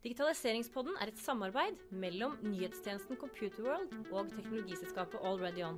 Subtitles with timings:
[0.00, 5.76] Digitaliseringspodden er et samarbeid mellom nyhetstjenesten Computerworld og teknologiselskapet AlreadyOn.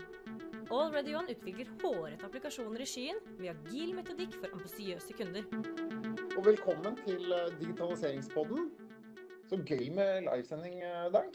[0.71, 5.51] AlreadyOn utvikler hårete applikasjoner i skyen med agil metodikk for ambisiøse kunder.
[6.37, 8.71] Og velkommen til eh, digitaliseringspodden.
[9.51, 11.35] Så gøy med livesending i dag.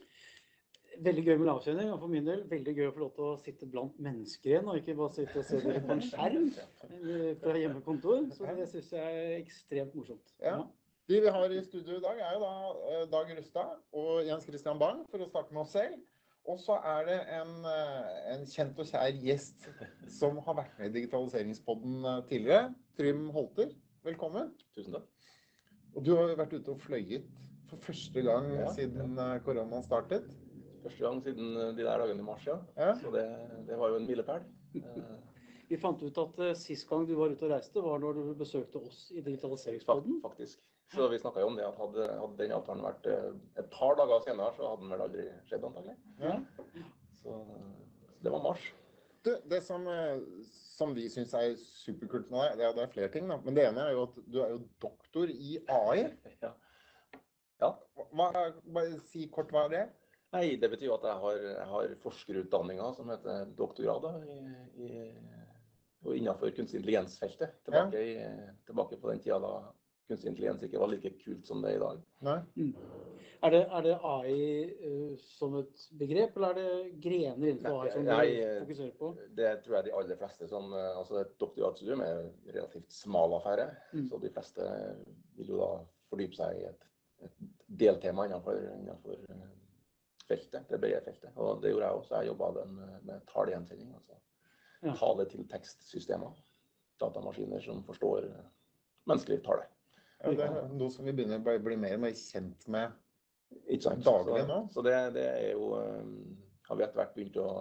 [1.11, 3.37] Veldig gøy med lavkjenning, og for min del veldig gøy å få lov til å
[3.43, 6.49] sitte blant mennesker igjen, og ikke bare sitte og se dere på en skjerm
[7.03, 8.29] eh, fra hjemmekontor.
[8.31, 10.37] Så det syns jeg er ekstremt morsomt.
[10.39, 10.61] Ja.
[11.07, 12.53] De vi har i studio i dag, er jo da
[12.91, 16.01] eh, Dag Rustad og Jens Christian Bang, for å starte med oss selv.
[16.47, 19.69] Og så er det en, eh, en kjent og kjær gjest
[20.17, 22.73] som har vært med i digitaliseringspodden eh, tidligere.
[22.99, 23.71] Trym Holter,
[24.03, 24.51] velkommen.
[24.75, 25.07] Tusen takk.
[25.95, 27.31] Og du har vært ute og fløyet
[27.71, 28.67] for første gang Ja.
[28.75, 29.39] siden ja.
[29.47, 30.27] koronaen startet.
[30.83, 32.59] Første gang siden de der dagene i mars, ja.
[32.75, 32.93] Ja.
[32.99, 33.23] Så det,
[33.67, 34.43] det var jo en milepæl.
[35.67, 38.83] Vi fant ut at sist gang du var ute og reiste, var når du besøkte
[38.83, 40.19] oss i Digitaliseringspodden.
[40.23, 40.59] Faktisk.
[40.93, 43.97] Så vi snakka jo om det at hadde, hadde den avtalen vært eh, et par
[43.99, 45.97] dager senere, så hadde den vel aldri skjedd antagelig.
[46.23, 46.35] Ja.
[47.19, 47.39] Så
[48.23, 48.69] det var mars.
[49.25, 49.83] Du, det som,
[50.77, 53.27] som vi syns er superkult med deg, det det er flere ting.
[53.27, 53.39] Da.
[53.43, 56.07] Men det ene er jo at du er jo doktor i AI.
[56.45, 56.53] Ja.
[57.63, 57.71] ja.
[58.13, 58.27] Hva,
[58.61, 59.85] bare si kort hva er det
[60.35, 64.41] Nei, det betyr jo at jeg har, jeg har forskerutdanninga som heter doktorgrader i,
[64.83, 64.89] i,
[66.03, 67.55] og innenfor kunstig intelligens-feltet.
[67.65, 68.33] Tilbake, ja.
[68.67, 69.53] tilbake på den tida da
[70.07, 72.01] kunstig intelligens ikke var like kult som det er i dag.
[72.27, 72.37] Nei?
[73.45, 74.37] Er det, er det AI
[74.81, 78.13] uh, som et begrep, eller er det grener innenfor AI som du
[78.63, 79.11] fokuserer på?
[79.37, 83.37] Det tror jeg de aller fleste som eh, Altså et doktorgradsstudium er en relativt smal
[83.37, 83.67] affære.
[83.93, 84.07] Mm.
[84.09, 84.71] Så de fleste
[85.37, 85.69] vil jo da
[86.09, 86.89] fordype seg i et,
[87.27, 87.37] et
[87.83, 89.45] deltema innenfor, innenfor eh,
[90.27, 91.31] feltet, det brede feltet.
[91.35, 92.15] Og det gjorde jeg også.
[92.17, 93.93] Jeg jobba med, med talegjenkjenning.
[93.99, 94.23] Altså
[94.85, 94.93] Ja.
[94.93, 96.35] tale-til-tekst-systemer.
[97.01, 98.45] Datamaskiner som forstår eh,
[99.09, 99.69] menneskelig tale.
[100.23, 102.95] Ja, det er noe som vi begynner å bli mer og mer kjent med.
[104.03, 104.63] Daglig nå?
[104.73, 106.07] Så det, det er jo eh,
[106.67, 107.51] Har vi etter hvert begynt å,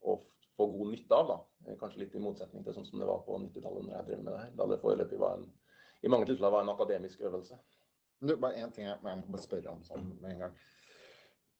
[0.00, 0.14] å
[0.56, 1.74] få god nytte av, da.
[1.80, 4.32] Kanskje litt i motsetning til sånn som det var på 90-tallet når jeg drev med
[4.32, 4.54] det her.
[4.56, 5.50] Da det foreløpig var en
[6.04, 7.56] i mange tilfeller var en akademisk øvelse.
[8.20, 10.58] Du, bare én ting jeg, jeg må bare spørre om sånn med en gang.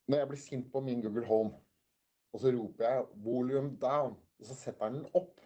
[0.08, 1.54] Når jeg blir sint på min Google Home,
[2.34, 5.40] og så roper jeg 'volume down', og så setter den opp.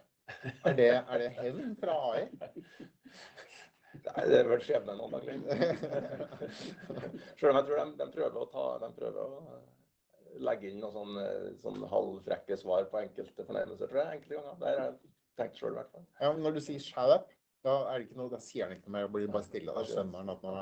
[0.65, 2.27] Er det, er det hevn fra AI?
[3.89, 5.57] Nei, det er vel skjebnen antagelig.
[7.39, 9.63] Selv om jeg tror de, de prøver å ta De prøver å eh,
[10.45, 14.19] legge inn noen sånn, eh, sånn halvfrekke svar på enkelte fornærmelser, tror jeg.
[14.19, 14.59] enkelte ganger.
[14.61, 16.05] Det har jeg tenkt sjøl, i hvert fall.
[16.21, 17.33] Ja, men når du sier 'shut up',
[17.65, 19.75] da er det ikke noe, da sier han ikke noe mer, blir bare stille.
[19.75, 20.53] Da skjønner han at nå,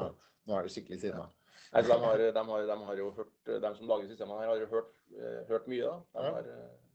[0.50, 1.28] nå er det skikkelig sinna.
[1.76, 4.62] Altså de, har, de, har, de har jo hørt, de som lager systemene her, har
[4.64, 5.84] jo hørt, eh, hørt mye.
[5.84, 6.22] da.
[6.24, 6.52] De har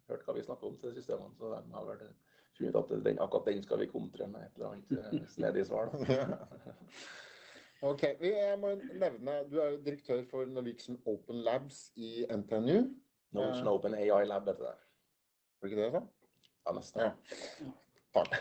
[0.09, 1.35] hørt hva vi snakker om til systemene.
[1.37, 2.07] Så de har vel
[2.63, 5.67] funnet ut at den, akkurat den skal vi kontre med et eller annet eh, snedig
[5.67, 5.93] svar.
[5.93, 6.39] da.
[7.83, 12.85] Ok, vi jeg må nevne, Du er jo direktør for Norwegian Open Labs i NTNU.
[13.35, 14.77] Norwegian Open AI Lab heter det.
[15.59, 16.03] Var det ikke det sa?
[16.63, 17.01] Ja, nesten.
[17.03, 17.11] Ja.
[18.15, 18.39] Takk.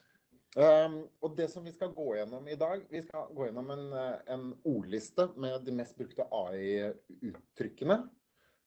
[0.54, 3.88] Um, og det som vi skal gå gjennom i dag, vi skal gå gjennom en,
[3.98, 7.96] eh, en ordliste med de mest brukte AI-uttrykkene.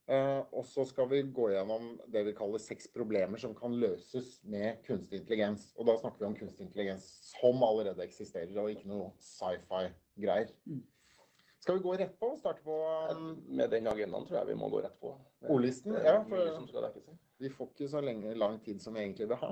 [0.08, 4.38] Eh, og så skal vi gå gjennom det vi kaller seks problemer som kan løses
[4.48, 5.74] med kunstig intelligens.
[5.76, 10.54] Og da snakker vi om kunstig intelligens som allerede eksisterer, og ikke noe sci-fi-greier.
[10.70, 10.86] Mm.
[11.60, 12.30] Skal vi gå rett på?
[12.40, 12.76] Starte på
[13.12, 15.12] um, Med den agendaen tror jeg vi må gå rett på.
[15.52, 15.98] Ordlisten?
[16.00, 19.50] Ja, for vi får ikke så lenge, lang tid som vi egentlig vil ha.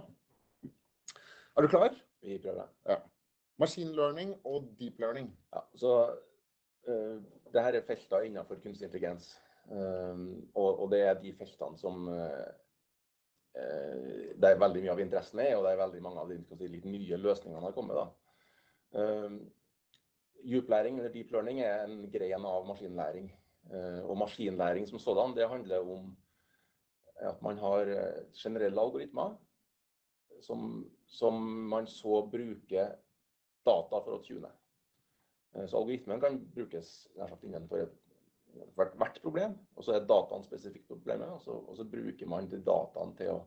[1.56, 1.92] Er du klar?
[2.24, 2.72] Vi prøver.
[3.60, 5.28] Machine learning og deep learning.
[5.52, 5.92] Ja, så
[6.88, 7.20] uh,
[7.52, 9.34] det her er felter innenfor kunstig intelligens.
[9.66, 12.46] Um, og, og det er de feltene som uh,
[13.56, 16.68] det er veldig mye av interessen er, og det er veldig mange av de si,
[16.68, 17.98] litt nye løsningene har kommet.
[17.98, 18.08] da.
[19.00, 19.40] Um,
[20.46, 23.32] Djuplæring eller deep learning er en gren av maskinlæring.
[23.72, 26.12] Uh, og maskinlæring som sådan, det handler om
[27.26, 29.34] at man har uh, generelle algoritmer
[30.42, 32.92] som, som man så bruker
[33.66, 34.52] data for å tune.
[35.56, 37.96] Eh, Så algoritmen kan brukes nær sagt innenfor et,
[38.76, 41.30] hvert, hvert problem, og så er dataen spesifikt problemet.
[41.32, 43.42] Og så, og så bruker man de dataene til å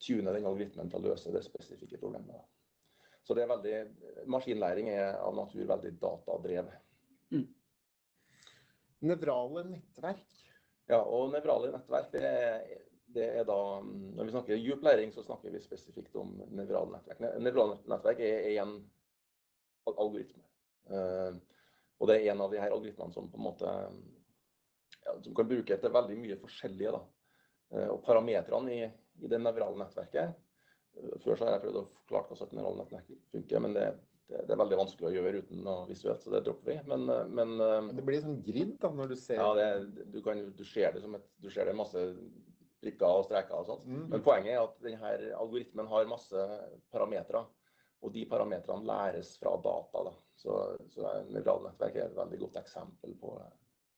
[0.00, 2.40] tune den algoritmen til å løse det spesifikke problemet.
[3.26, 3.74] Så det er veldig,
[4.32, 6.78] maskinlæring er av natur veldig datadrevet.
[9.00, 10.24] Nevrale nettverk.
[10.90, 12.64] Ja, og nevrale nettverk, det er,
[13.14, 17.22] det er da Når vi snakker djup læring, så snakker vi spesifikt om nevrale nettverk.
[17.40, 18.74] Nevrale nettverk er en
[19.90, 20.42] algoritme.
[20.90, 21.38] Eh,
[22.00, 23.72] og det er en av de her algoritmene som på en måte
[25.06, 26.92] ja, som kan bruke til veldig mye forskjellige.
[26.96, 27.02] da.
[27.70, 28.84] Eh, og parametrene i,
[29.22, 32.80] i det nevrale nettverket eh, Før så har jeg prøvd å forklare hvordan et nevralt
[32.80, 33.86] nettverk funker, men det,
[34.26, 36.78] det, det er veldig vanskelig å gjøre uten noe visuelt, så det dropper vi.
[36.90, 40.20] Men, eh, men Men Det blir sånn grid da, når du ser ja, det, du,
[40.26, 42.04] kan, du ser det som et, du ser det masse
[42.80, 43.86] prikker og streker og sånt.
[43.86, 44.04] Mm.
[44.08, 46.44] Men poenget er at denne algoritmen har masse
[46.92, 47.44] parametere.
[48.00, 50.06] Og de parametrene læres fra data.
[50.06, 50.12] Da.
[50.40, 50.54] Så,
[50.88, 53.34] så nevralnettverk er et veldig godt eksempel på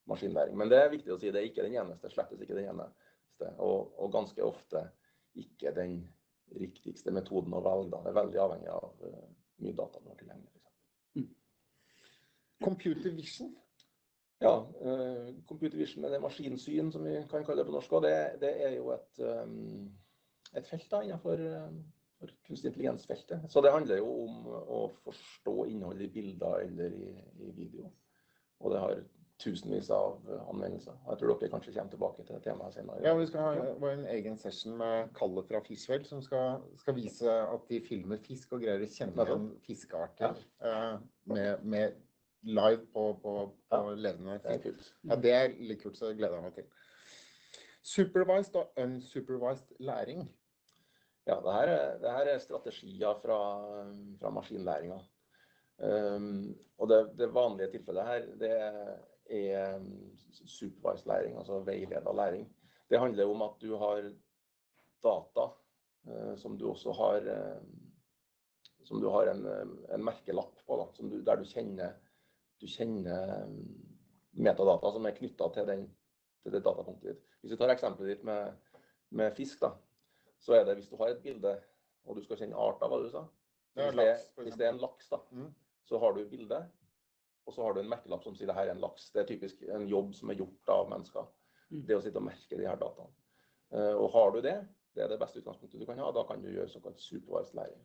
[0.09, 0.57] maskinlæring.
[0.57, 3.49] Men det er viktig å si, det er ikke den eneste, slettes ikke den eneste.
[3.57, 4.85] Og, og ganske ofte
[5.39, 6.03] ikke den
[6.59, 8.01] riktigste metoden å velge.
[8.03, 9.25] Det er veldig avhengig av uh,
[9.63, 10.61] mye data du har tilgjengelig.
[11.17, 11.29] Mm.
[12.63, 13.51] Computer vision.
[14.43, 18.53] Ja, uh, computer vision, eller maskinsyn som vi kan kalle det på norsk, det, det
[18.67, 19.89] er jo et, um,
[20.53, 21.81] et felt da, innenfor um,
[22.47, 23.49] kunstig intelligens-feltet.
[23.51, 27.11] Så det handler jo om å forstå innholdet i bilder eller i,
[27.47, 27.89] i video.
[28.63, 29.01] Og det har
[29.43, 30.95] tusenvis av anvendelser.
[31.09, 33.01] Jeg tror dere kanskje kommer tilbake til det temaet senere.
[33.03, 37.35] Ja, vi skal ha en egen session med Kalle fra Fishwell som skal, skal vise
[37.43, 40.79] at de filmer fisk og greier å kjenne igjen fiskearter ja.
[41.29, 41.99] med, med
[42.43, 43.35] live på, på,
[43.71, 43.95] på Ja.
[44.07, 44.79] levende Det er
[45.11, 46.71] Ja, det er litt kult, så det gleder jeg meg til.
[47.83, 50.25] Supervised og unsupervised læring.
[51.27, 53.39] Ja, det her, er- det her er strategier fra,
[54.19, 54.99] fra maskinlæringa.
[55.83, 58.91] Um, og det, det vanlige tilfellet her, det er
[59.31, 62.47] um, supervised læring, altså veileda læring.
[62.89, 64.11] Det handler om at du har
[65.03, 65.47] data
[66.07, 67.61] eh, som du også har eh,
[68.83, 71.95] som du har en, eh, en merkelapp på, da, som du, der du kjenner,
[72.61, 73.57] du kjenner um,
[74.33, 75.71] metadata som er knytta til,
[76.43, 77.23] til det datapunktet ditt.
[77.41, 78.77] Hvis vi tar eksempelet ditt med,
[79.15, 79.73] med fisk, da,
[80.43, 81.55] så er det hvis du har et bilde,
[82.03, 82.89] og du skal kjenne arta.
[82.91, 83.23] hva du sa.
[83.73, 84.07] Hvis det,
[84.43, 85.53] hvis det er en laks, da, Mm.
[85.87, 86.67] så har du bildet,
[87.47, 89.09] og så har du en merkelapp som sier det her er en laks.
[89.11, 91.25] Det er typisk en jobb som er gjort av mennesker.
[91.71, 91.81] Mm.
[91.87, 93.11] Det å sitte og merke de her dataene.
[93.73, 94.55] Eh, Og har du det,
[94.95, 97.81] det er det beste utgangspunktet du kan ha, da kan du gjøre såkalt supervised læring.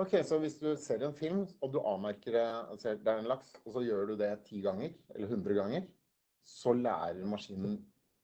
[0.00, 2.32] Ok, så hvis du ser en film, og du avmerker
[2.80, 5.82] ser det er en laks, og så gjør du det ti ganger, eller hundre ganger,
[6.42, 7.74] så lærer maskinen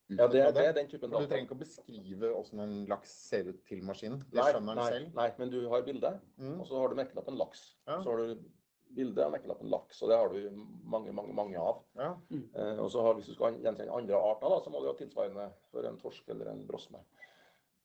[0.09, 1.21] ut Ja, det, av det er den typen data.
[1.21, 4.23] du trenger ikke å beskrive hvordan en laks ser ut til maskinen.
[4.31, 5.11] Det Nei, skjønner den selv.
[5.19, 6.61] nei, men du har bildet, Mm.
[6.61, 7.75] og så har du merkelappen laks.
[7.87, 7.99] Ja.
[8.03, 8.39] Så har du
[8.97, 11.81] bildet av nekkelappen laks, og det har du mange, mange, mange av.
[11.99, 12.11] Ja.
[12.33, 14.95] Eh, og så har, Hvis du skal gjenkjenne andre arter, da, så må du ha
[14.99, 17.03] tilsvarende for en torsk eller en brosme.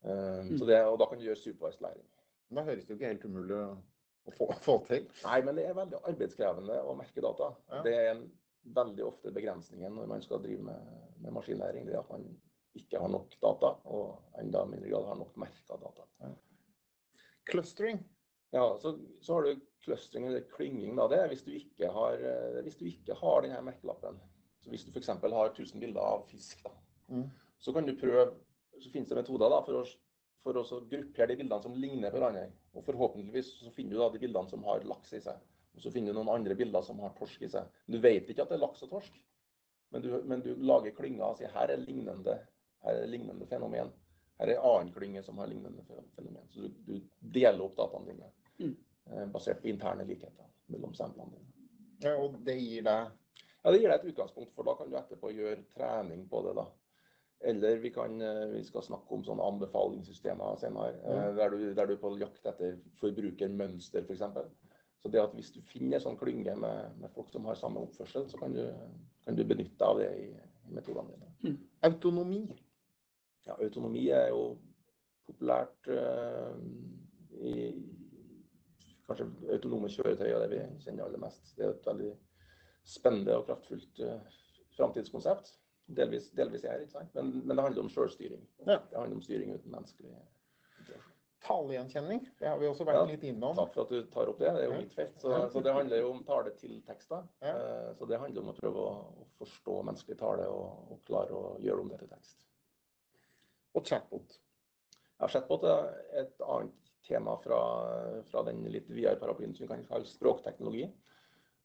[0.03, 2.07] Eh, så det, og da kan du gjøre supervised læring.
[2.53, 5.09] Da høres det jo ikke helt umulig å få, få til.
[5.25, 7.51] Nei, men det er veldig arbeidskrevende å merke data.
[7.71, 7.83] Ja.
[7.85, 8.25] Det er en,
[8.63, 11.83] veldig ofte begrensningen når man skal drive med, med maskinlæring.
[11.83, 12.29] Det er at man
[12.79, 16.05] ikke har nok data, og enda mindre grad har nok merka data.
[17.49, 17.99] Clustering.
[18.53, 20.95] Ja, så, så har du clustering eller klynging.
[20.99, 21.07] Da.
[21.09, 24.19] Det er hvis du ikke har, eh, hvis du ikke har denne merkelappen.
[24.63, 25.09] Så hvis du f.eks.
[25.09, 26.71] har 1000 bilder av fisk, da,
[27.11, 27.25] Mm.
[27.59, 28.29] så kan du prøve
[28.79, 29.81] Så finnes det metoder da, for å,
[30.43, 32.47] for å gruppere de bildene som ligner på hverandre.
[32.73, 35.37] Og forhåpentligvis så finner du da de bildene som har laks i seg.
[35.75, 37.69] Og så finner du noen andre bilder som har torsk i seg.
[37.87, 39.19] Du vet ikke at det er laks og torsk,
[39.93, 42.39] men du, men du lager klynger og sier her er lignende,
[42.83, 43.93] her er lignende fenomen.
[44.41, 45.85] Her er en annen klynge som har lignende
[46.17, 46.49] fenomen.
[46.49, 46.97] Så du, du
[47.37, 48.75] deler opp dataene dine Mm.
[49.09, 51.67] eh, basert på interne likheter mellom samplene dine.
[52.03, 53.11] Ja, og det gir deg
[53.63, 56.55] Ja, Det gir deg et utgangspunkt, for da kan du etterpå gjøre trening på det.
[56.57, 56.65] da.
[57.47, 61.37] Eller vi, kan, eh, vi skal snakke om sånne anbefalingssystemer senere, mm.
[61.37, 64.25] der, du, der du er på jakt etter forbrukermønster f.eks.
[65.03, 67.81] Så det at hvis du finner en sånn klynge med, med folk som har samme
[67.83, 68.61] oppførsel, så kan du,
[69.25, 70.29] kan du benytte deg av det i,
[70.67, 71.57] i metodene dine.
[71.83, 72.45] autonomi.
[73.43, 74.45] Ja, autonomi er jo
[75.27, 76.55] populært uh,
[77.43, 77.67] i
[79.07, 81.53] kanskje autonome kjøretøy er det vi kjenner aller mest.
[81.57, 82.11] Det er et veldig
[82.87, 84.39] spennende og kraftfullt uh,
[84.77, 85.53] framtidskonsept.
[85.97, 87.11] Delvis, delvis er, ikke sant?
[87.17, 88.43] Men, men det handler om selvstyring.
[88.63, 88.79] Ja.
[88.89, 90.13] Det handler om styring uten menneskelig.
[91.43, 92.21] Talegjenkjenning.
[92.39, 93.57] Det har vi også vært Ja, litt innom.
[93.57, 94.51] Takk for at du tar opp det.
[94.55, 95.17] Det er jo mitt felt.
[95.19, 97.25] Så, så det handler jo om tale til tekster.
[97.43, 97.51] Ja.
[97.57, 98.93] Eh, Så det handler om å prøve å,
[99.25, 102.47] å forstå menneskelig tale og, og klare å gjøre om det til tekst.
[103.75, 104.37] Og chatbot.
[105.19, 105.91] Ja, chatbot er
[106.23, 107.59] et annet tema fra,
[108.29, 110.87] fra den litt videre paraplyen som vi kan kalle språkteknologi.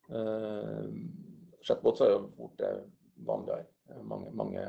[0.08, 0.88] Uh,
[1.66, 2.62] chatbots er jo blitt
[3.26, 3.66] vanligere.
[3.90, 4.64] Eh, Mange, mange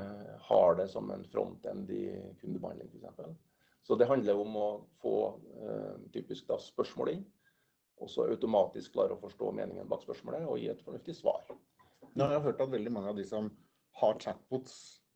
[0.49, 2.03] har det som en frontend i
[2.41, 3.37] kundebehandling f.eks.
[3.83, 4.67] Så det handler om å
[5.01, 5.15] få
[5.63, 7.23] eh, typisk da, spørsmål inn,
[7.99, 11.41] og så automatisk klare å forstå meningen bak spørsmålet og gi et fornuftig svar.
[12.13, 13.49] Nå har jeg hørt at veldig mange av de som
[13.99, 14.75] har chatbots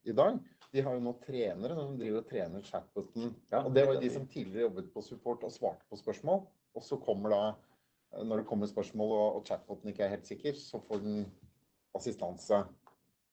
[0.09, 0.39] i dag,
[0.73, 3.33] de har jo nå trenere som driver og trener chatboten.
[3.51, 6.39] Ja, og det var jo de som tidligere jobbet på support og svarte på spørsmål.
[6.73, 7.41] Og så kommer da,
[8.25, 11.27] når det kommer spørsmål og, og chatboten ikke er helt sikker, så får den
[11.93, 12.63] assistanse.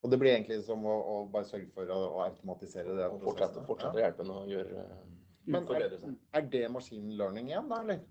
[0.03, 3.09] Og det blir egentlig som å, å bare sørge for å, å automatisere det.
[3.09, 5.03] Og fortsette, fortsette å hjelpe den å gjøre eh,
[5.51, 5.97] Men er,
[6.37, 8.05] er det machine learning igjen, da, eller?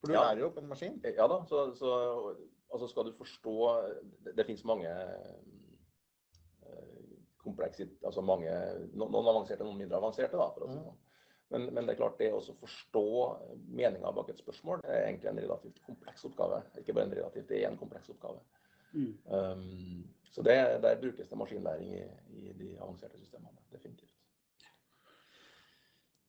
[0.00, 0.26] For du Ja.
[0.28, 1.00] lærer jo opp en maskin.
[1.16, 1.90] Ja da, så, så
[2.68, 3.56] altså skal du forstå
[4.24, 4.90] Det, det finnes mange
[7.44, 8.52] eh, kompleksit, altså mange,
[8.96, 10.40] noen avanserte, noen mindre avanserte.
[10.40, 11.02] da, for å si sånn.
[11.52, 13.06] Men, men det er klart det å forstå
[13.76, 16.62] meninga bak et spørsmål er egentlig en relativt kompleks oppgave.
[16.80, 18.40] Ikke bare en relativt, det er en kompleks oppgave.
[18.94, 19.12] Mm.
[19.28, 22.02] Um, så det, der brukes det maskinlæring i,
[22.40, 23.60] i de avanserte systemene.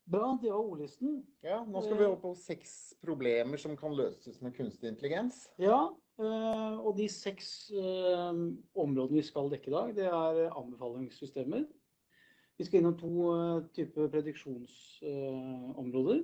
[0.06, 1.24] Bra, det var ordlisten.
[1.42, 5.48] Ja, nå skal vi over på seks problemer som kan løses med kunstig intelligens.
[5.58, 5.90] Ja,
[6.22, 8.34] eh, og de seks eh,
[8.78, 11.66] områdene vi skal dekke i dag, det er anbefalingssystemer.
[12.56, 16.20] Vi skal innom to eh, typer prediksjonsområder.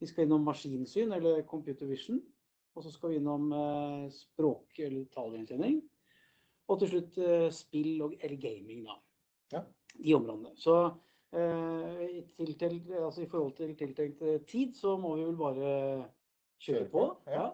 [0.00, 2.22] Vi skal innom maskinsyn, eller computer vision.
[2.76, 5.82] Og så skal vi innom eh, språk- eller talegjenkjenning.
[6.68, 8.94] Og til slutt eh, spill og, eller gaming, da.
[9.52, 9.60] Ja.
[9.96, 10.56] De områdene.
[10.56, 10.94] Så
[11.32, 12.24] eh, i,
[13.00, 15.70] altså, i forhold til tiltenkt eh, tid, så må vi vel bare
[16.62, 17.06] kjøre på.
[17.30, 17.52] ja.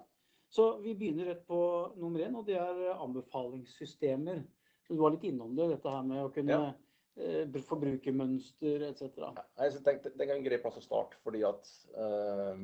[0.53, 1.59] Så vi begynner rett på
[1.97, 4.43] nummer én, og det er eh, anbefalingssystemer.
[4.85, 6.73] Så du var litt innom det, dette her med å kunne Ja.
[7.17, 9.17] eh, br- forbrukermønster etc.
[9.17, 12.61] Ja, jeg tenkte det, er en grei plass å starte, fordi at eh,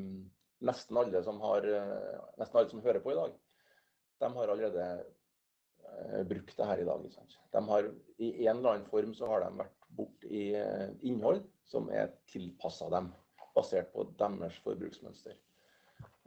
[0.60, 1.64] nesten alle som har,
[2.36, 3.32] nesten alle som hører på i dag,
[4.20, 4.86] de har allerede
[5.86, 7.08] eh, brukt det her i dag.
[7.14, 7.38] Sant?
[7.54, 7.88] De har,
[8.18, 10.44] I en eller annen form så har de vært borti i
[11.08, 13.10] innhold som er tilpassa dem,
[13.56, 15.36] basert på deres forbruksmønster.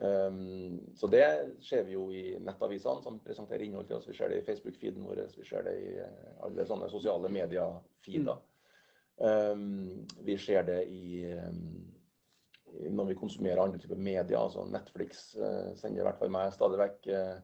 [0.02, 1.26] Um, så det
[1.62, 4.08] ser vi jo i nettavisene som presenterer innhold til oss.
[4.10, 8.40] Vi ser det i Facebook-feeden vår, vi ser det i eh, alle sånne sosiale medier-feeder.
[9.22, 11.92] Um, vi ser det i, um,
[12.90, 14.40] når vi konsumerer andre typer medier.
[14.40, 17.36] altså Netflix uh, sender i hvert fall meg stadig vekk eh,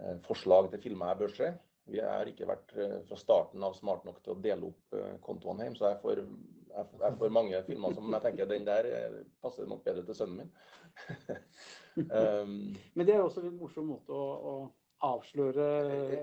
[0.00, 1.50] eh, forslag til filmer jeg bør se.
[1.90, 5.16] Vi har ikke vært eh, fra starten av smart nok til å dele opp eh,
[5.24, 6.22] kontoene hjemme, så jeg får,
[6.70, 10.18] jeg, jeg får mange filmer som jeg tenker den der eh, passer nok bedre til
[10.18, 10.52] sønnen min.
[12.12, 12.54] um,
[12.94, 14.54] Men det er også en morsom måte å, å
[15.10, 15.66] avsløre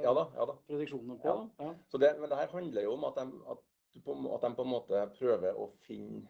[0.04, 0.56] ja da, ja da.
[0.70, 1.36] prediksjonene på.
[1.60, 1.72] Ja.
[1.90, 3.64] Så det, men det her handler jo om at de, at,
[4.06, 6.26] på, at de på en måte prøver å finne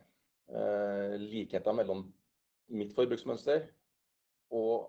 [0.48, 2.06] eh, likheter mellom
[2.74, 3.68] mitt forbruksmønster
[4.56, 4.88] og,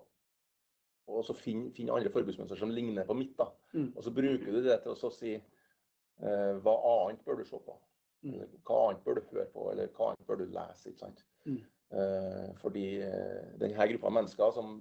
[1.09, 3.35] og så finne, finn andre forbruksmønster som ligner på mitt.
[3.37, 3.49] da.
[3.73, 3.91] Mm.
[3.95, 7.77] Og så bruker du det til å si eh, hva annet bør du se på?
[8.25, 8.33] Mm.
[8.33, 10.91] Eller hva annet bør du høre på, eller hva annet bør du lese?
[10.91, 11.23] ikke sant?
[11.45, 11.61] Mm.
[11.99, 14.77] Eh, fordi eh, denne gruppa mennesker som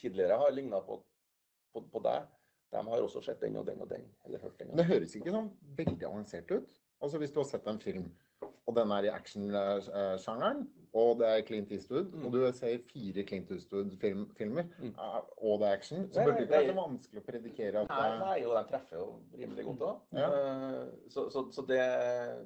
[0.00, 0.98] tidligere har ligna på,
[1.72, 2.28] på, på deg,
[2.70, 4.04] de har også sett den og den og den.
[4.26, 4.70] Eller hørt den.
[4.70, 6.76] og Men det høres ikke sånn veldig avansert ut.
[7.00, 8.10] Altså Hvis du har sett en film,
[8.68, 12.24] og den er i actionsjangeren, og det er Clint Eastwood, Mm.
[12.26, 14.94] og du ser fire Clint Eastwood-filmer, Mm.
[15.42, 18.18] og det er action, så burde det ikke være så vanskelig å predikere at Nei,
[18.18, 19.06] nei, og de treffer jo
[19.38, 20.00] rimelig godt òg.
[20.18, 20.30] Ja.
[21.08, 21.80] Så, så, så det,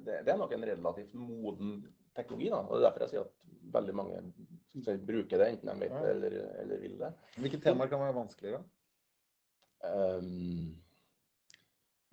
[0.05, 2.49] det, det er nok en relativt moden teknologi.
[2.49, 3.31] da, og Det er derfor jeg sier at
[3.73, 4.21] veldig mange
[5.07, 7.13] bruker det, enten de vet det eller, eller vil det.
[7.37, 8.63] Hvilke temaer kan være vanskeligere?
[9.85, 10.75] Um,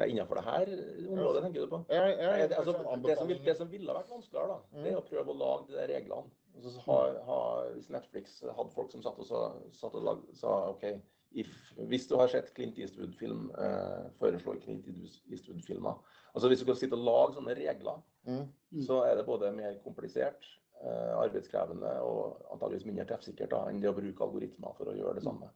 [0.02, 0.70] ja, innenfor det her
[1.12, 1.80] området, tenker du på?
[1.94, 2.74] Ja, ja, Nei, det, altså,
[3.06, 5.78] det, som, det som ville vært vanskeligere, da, det er å prøve å lage de
[5.78, 6.30] der reglene.
[6.56, 6.98] Altså, så ha,
[7.30, 7.40] ha,
[7.76, 9.44] hvis Netflix hadde folk som satt og, sa,
[9.78, 10.84] satt og lag, sa OK,
[11.40, 11.52] if,
[11.88, 14.88] hvis du har sett Clint Eastwood-film, eh, foreslår Clint
[15.32, 16.02] Eastwood-filmer.
[16.34, 18.44] Altså Hvis du kan sitte og lage sånne regler, Mm.
[18.70, 18.82] Mm.
[18.86, 20.44] så er det både mer komplisert,
[20.78, 25.16] eh, arbeidskrevende og antageligvis mindre treffsikkert da, enn det å bruke algoritmer for å gjøre
[25.18, 25.48] det samme.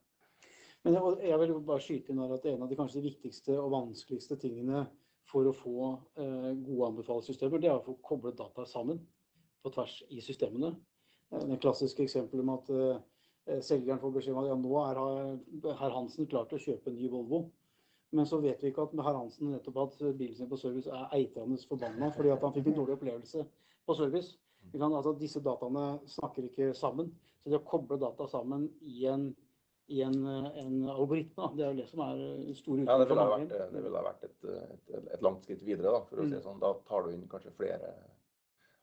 [0.87, 4.85] Men jeg, vil bare skyte inn at en av de kanskje viktigste og vanskeligste tingene
[5.27, 9.01] for å få eh, gode anbefalingssystemer, det er å få koblet data sammen
[9.63, 10.71] på tvers i systemene.
[11.33, 15.75] Eh, Det klassiske eksempelet med at eh, selgeren får beskjed om at ja, nå er
[15.81, 17.41] herr Hansen klar til å kjøpe en ny Volvo.
[18.15, 21.11] Men så vet vi ikke at herr Hansen nettopp hatt bilen sin på service er
[21.17, 23.43] eitrende forbanna fordi han fikk en dårlig opplevelse
[23.83, 24.37] på service.
[24.71, 27.11] Altså, disse dataene snakker ikke sammen.
[27.43, 29.29] Så det å koble data sammen i en,
[29.89, 33.07] i en, eh, en algoritme, det er jo det som er store store Ja, det
[33.09, 34.43] ville ha vært, det ville ha vært et,
[34.97, 36.35] et, et langt skritt videre, da, for å si Mm.
[36.35, 36.59] det sånn.
[36.59, 37.93] Da tar du inn kanskje flere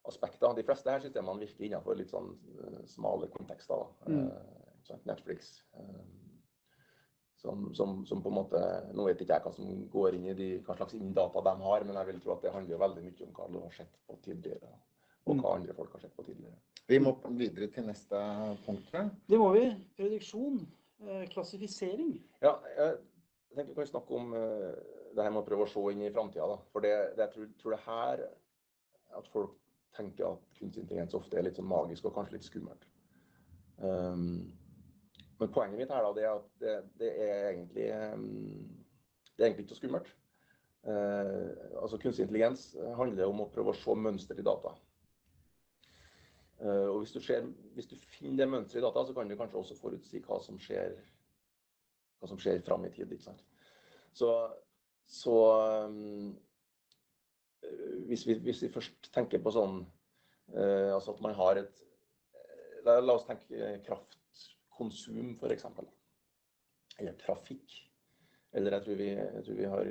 [0.07, 0.55] aspekter.
[0.57, 2.31] De fleste her systemene virker innenfor litt sånn
[2.61, 3.77] eh, smale kontekster.
[3.77, 4.13] da.
[4.13, 4.27] Mm.
[4.91, 5.63] Eh, Netflix.
[5.77, 6.05] eh,
[7.37, 8.61] som, som, som på en måte
[8.97, 11.85] Nå vet ikke jeg hva som går inn i de, hva slags inndata de har,
[11.85, 13.99] men jeg vil tro at det handler jo veldig mye om hva du har sett
[14.09, 14.71] på tidligere.
[15.27, 15.43] Og Mm.
[15.43, 16.57] hva andre folk har sett på tidligere.
[16.89, 18.17] Vi må videre til neste
[18.65, 18.87] punkt.
[18.91, 19.11] tror jeg.
[19.29, 19.67] Det må vi.
[19.97, 20.67] Prediksjon.
[21.09, 22.15] Eh, klassifisering.
[22.43, 22.97] Ja, jeg
[23.57, 24.73] tenker vi kan snakke om eh,
[25.15, 26.57] det her med å prøve å se inn i framtida.
[26.73, 28.25] For det, det, jeg tror, tror det her
[29.19, 29.59] at folk
[29.95, 32.87] tenker at kunstig intelligens ofte er litt sånn magisk og kanskje litt skummelt.
[33.79, 34.55] Um,
[35.39, 38.27] men poenget mitt her da, det er at det, det er egentlig um,
[39.35, 40.11] det er egentlig ikke så skummelt.
[40.85, 42.67] Uh, altså Kunstig intelligens
[42.99, 44.75] handler om å prøve å se mønster i data.
[46.61, 49.37] Eh, og hvis du, ser, hvis du finner det mønsteret i data, så kan du
[49.39, 50.95] kanskje også forutsi hva som skjer,
[52.21, 53.11] hva som skjer fram i tid.
[53.11, 53.43] ikke sant?
[54.15, 54.31] Så,
[55.11, 55.35] så
[55.91, 56.31] um,
[58.07, 59.81] hvis, vi, hvis, vi, først tenker på sånn
[60.55, 61.83] uh, Altså at man har et
[62.85, 65.63] La, la oss tenke kraftkonsum, f.eks.
[67.01, 67.79] Eller trafikk.
[68.53, 69.89] Eller jeg tror vi, jeg tror vi har,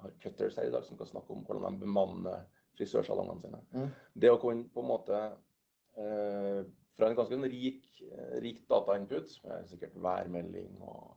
[0.00, 2.46] har cutters her i dag som kan snakke om hvordan de bemanner
[2.78, 3.62] frisørsalongene sine.
[3.74, 3.88] Mm.
[4.22, 5.20] Det å kunne på en måte
[5.98, 6.60] eh,
[7.00, 7.86] fra en ganske rik,
[8.44, 11.16] rik datainput, med sikkert værmelding og,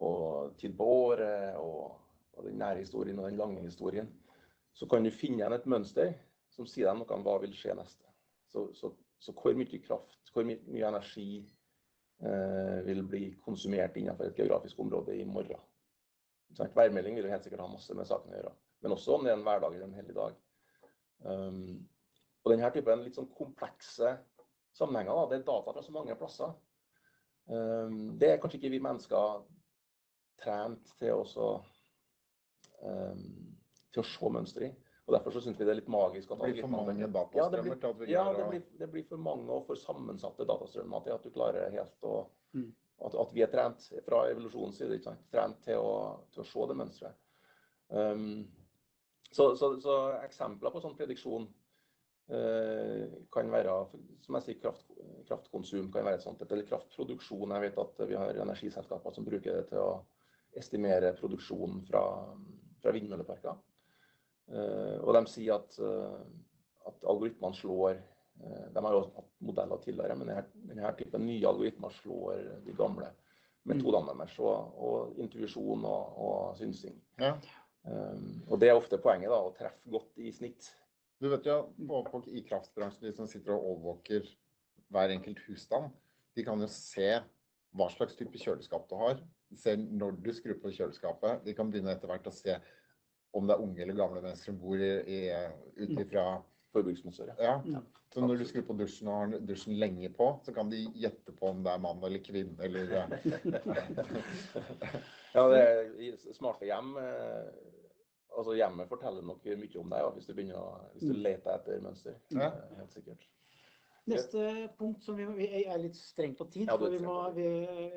[0.00, 1.98] og tid på året og,
[2.32, 4.08] og, den nære historien og den lange historien,
[4.72, 6.14] så kan du finne igjen et mønster
[6.54, 8.06] som sier deg noe om hva vil skje neste.
[8.50, 11.28] Så, så, så hvor mye kraft, hvor mye, mye energi
[12.24, 15.60] eh, vil bli konsumert innenfor et geografisk område i morgen.
[16.74, 18.56] Værmelding vil helt sikkert ha masse med saken å gjøre.
[18.80, 20.36] Men også om det er en hverdag eller en hellig dag.
[21.20, 21.88] Um,
[22.40, 24.14] og denne typen litt sånn komplekse
[24.76, 26.54] sammenhenger, da, det er data fra så mange plasser.
[27.50, 29.42] Um, det er kanskje ikke vi mennesker
[30.40, 31.50] trent til, også,
[32.86, 33.26] um,
[33.92, 34.70] til å se mønster i.
[35.10, 36.30] Og Derfor så syns vi det er litt magisk.
[36.30, 39.22] at Det blir for mange datastrømmer til at vi ja, det blir, det blir for
[39.24, 42.20] mange og for sammensatte datastrømmer til at du klarer helt å
[42.54, 42.68] mm.
[43.08, 45.24] at, at, vi er trent fra evolusjonens side, ikke sant?
[45.34, 45.96] trent til å,
[46.30, 47.18] til å se det mønsteret.
[47.90, 48.46] Um,
[49.30, 51.46] så, så, så, eksempler på sånn prediksjon
[52.34, 53.76] eh, kan være
[54.24, 54.86] som jeg sier, kraft,
[55.28, 57.54] kraftkonsum kan være et sånt, eller kraftproduksjon.
[57.54, 59.90] Jeg vet at vi har energiselskaper som bruker det til å
[60.58, 62.02] estimere produksjonen fra,
[62.82, 63.58] fra vindmølleparker.
[64.50, 66.22] Eh, og de sier at, eh,
[66.90, 71.46] at algoritmene slår eh, De har jo hatt modeller tidligere, men denne, denne typen nye
[71.46, 73.12] algoritmer slår de gamle
[73.70, 74.38] metodene deres.
[74.42, 76.98] Og, og intuisjon og, og synsing.
[77.20, 77.36] Ja.
[77.88, 80.68] Um, og det er ofte poenget, da, å treffe godt i snitt.
[81.20, 84.28] Du vet jo, på, I kraftbransjen, de som sitter og overvåker
[84.90, 85.90] hver enkelt husstand,
[86.36, 87.12] de kan jo se
[87.76, 89.20] hva slags type kjøleskap du har.
[89.58, 91.44] Se når du skrur på kjøleskapet.
[91.46, 92.56] De kan begynne etter hvert å se
[93.36, 95.20] om det er unge eller gamle mennesker som bor i, i,
[95.78, 96.24] ut ifra
[96.74, 97.32] Forbruksmønster.
[97.38, 97.56] Ja.
[97.66, 97.80] ja.
[98.14, 101.32] Så når du skrur på dusjen og har dusjen lenge på, så kan de gjette
[101.34, 102.84] på om det er mann eller kvinne eller
[105.34, 107.50] Ja, det er smarte hjem eh,
[108.36, 111.22] altså Hjemmet forteller nok mye om deg ja, hvis du begynner å, hvis du mm.
[111.26, 112.16] leter etter mønster.
[112.34, 112.50] Ja.
[112.78, 113.28] Helt sikkert.
[114.10, 114.44] Neste
[114.78, 117.46] punkt som vi, vi er litt strengt på tid, ja, for vi må, vi,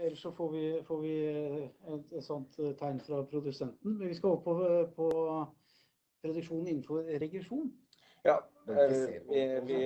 [0.03, 3.95] ellers så får vi, får vi et, et, sånt eh, tegn fra produsenten.
[3.97, 4.53] Men vi skal over på,
[4.97, 5.07] på
[6.25, 7.71] produksjon innenfor regresjon.
[8.27, 9.78] Ja, vi, vi,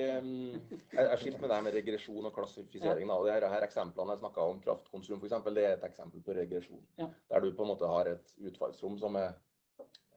[0.92, 3.10] jeg er skilt med det med regresjon og klassifisering.
[3.10, 3.18] Da.
[3.26, 6.82] Det her, eksemplene jeg snakka om, kraftkonsum f.eks., det er et eksempel på regresjon.
[7.00, 7.08] Ja.
[7.32, 9.32] Der du på en måte har et utfallsrom som er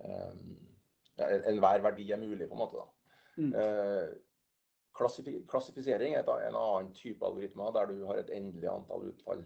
[0.04, 0.60] um,
[1.22, 2.82] Enhver verdi er mulig, på en måte.
[2.82, 3.18] da.
[3.38, 3.52] Mm.
[3.62, 4.08] Eh,
[5.50, 9.44] klassifisering er en annen type algoritmer der du har et endelig antall utfall.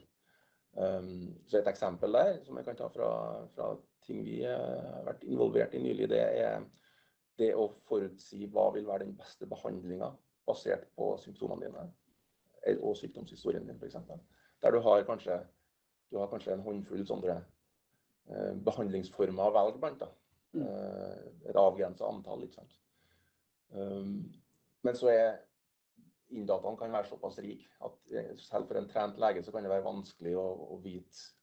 [0.75, 3.09] Um, så Et eksempel der som jeg kan ta fra,
[3.55, 6.65] fra ting vi har vært involvert i nylig, det er
[7.39, 10.11] det å forutsi hva vil være den beste behandlinga
[10.47, 11.85] basert på symptomene dine
[12.65, 13.97] eh, og sykdomshistorien din f.eks.
[14.63, 15.39] Der du har, kanskje,
[16.11, 20.05] du har kanskje en håndfull sånne eh, behandlingsformer å velge blant.
[20.55, 20.63] Mm.
[20.63, 22.45] Eh, et avgrensa antall.
[22.45, 22.79] ikke sant?
[23.75, 24.19] Um,
[24.85, 25.39] men så er
[26.35, 29.85] inndataen kan være såpass rik at selv for en trent lege så kan det være
[29.85, 30.45] vanskelig å,
[30.75, 31.33] å vite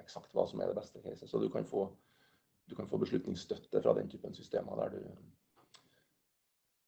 [0.00, 1.28] eksakt hva som er det beste caset.
[1.30, 1.88] Så du kan få
[2.70, 5.00] du kan få beslutningsstøtte fra den typen systemer der du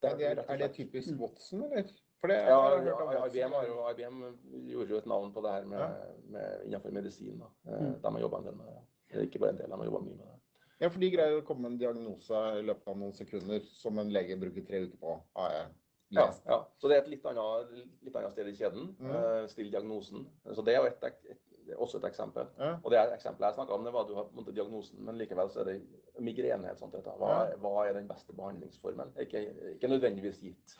[0.01, 1.21] der er, det, er det typisk mm.
[1.21, 1.83] Watson, eller?
[2.27, 4.21] Det, ja, IBM, jo, IBM,
[4.69, 5.95] gjorde jo et navn på det her med,
[6.33, 7.39] med, innenfor medisin.
[7.39, 7.49] Da.
[7.71, 7.95] Eh, mm.
[8.01, 9.23] De har jobba en del med det.
[9.23, 10.37] Ikke bare en del, de har jobba mye med det.
[10.79, 13.97] Ja, for de greier å komme med en diagnose i løpet av noen sekunder som
[14.01, 15.15] en lege bruker tre uker på.
[15.37, 17.71] Ja, ja, Så det er et litt annet,
[18.05, 18.91] litt annet sted i kjeden.
[18.99, 19.09] Mm.
[19.11, 20.27] Uh, Still diagnosen.
[20.53, 21.41] Så det er jo et, et,
[21.75, 22.47] også et eksempel.
[22.59, 22.75] Ja.
[22.83, 25.51] Og det eksempelet jeg snakka om, det var at du har måte, diagnosen, men likevel
[25.51, 25.77] så er det
[26.23, 26.75] migrene.
[26.79, 27.57] Sånt, hva, ja.
[27.63, 29.13] hva, er den beste behandlingsformen?
[29.23, 30.77] Ikke, ikke nødvendigvis gitt.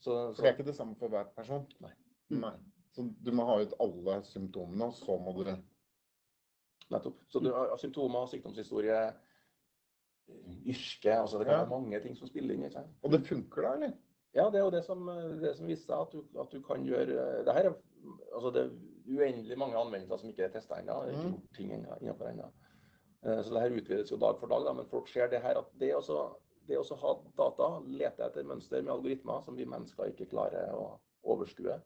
[0.00, 1.64] Så, så, for det er ikke det samme for hver person?
[1.84, 1.92] Nei.
[2.34, 2.56] Nei.
[2.96, 5.46] Så du må ha ut alle symptomene, og så må du
[6.86, 7.16] Nettopp.
[7.28, 8.98] Så du har symptomer, sykdomshistorie,
[10.66, 12.66] yrke altså Det kan være mange ting som spiller inn.
[12.68, 12.84] Ikke?
[13.02, 13.96] Og det funker da, eller?
[14.36, 15.06] Ja, det er jo det som,
[15.40, 17.76] det som viser seg at du, at du kan gjøre det her er,
[18.34, 18.72] altså det er
[19.06, 21.02] uendelig mange anvendelser som ikke er testa ennå.
[21.10, 21.34] Ikke mm.
[21.34, 22.50] gjort ting innenfor ennå.
[23.26, 24.66] Eh, så det her utvides jo dag for dag.
[24.66, 25.94] Da, men folk ser det her at det
[26.66, 30.96] det å ha data, lete etter mønster med algoritmer som vi mennesker ikke klarer å
[31.26, 31.76] overskue,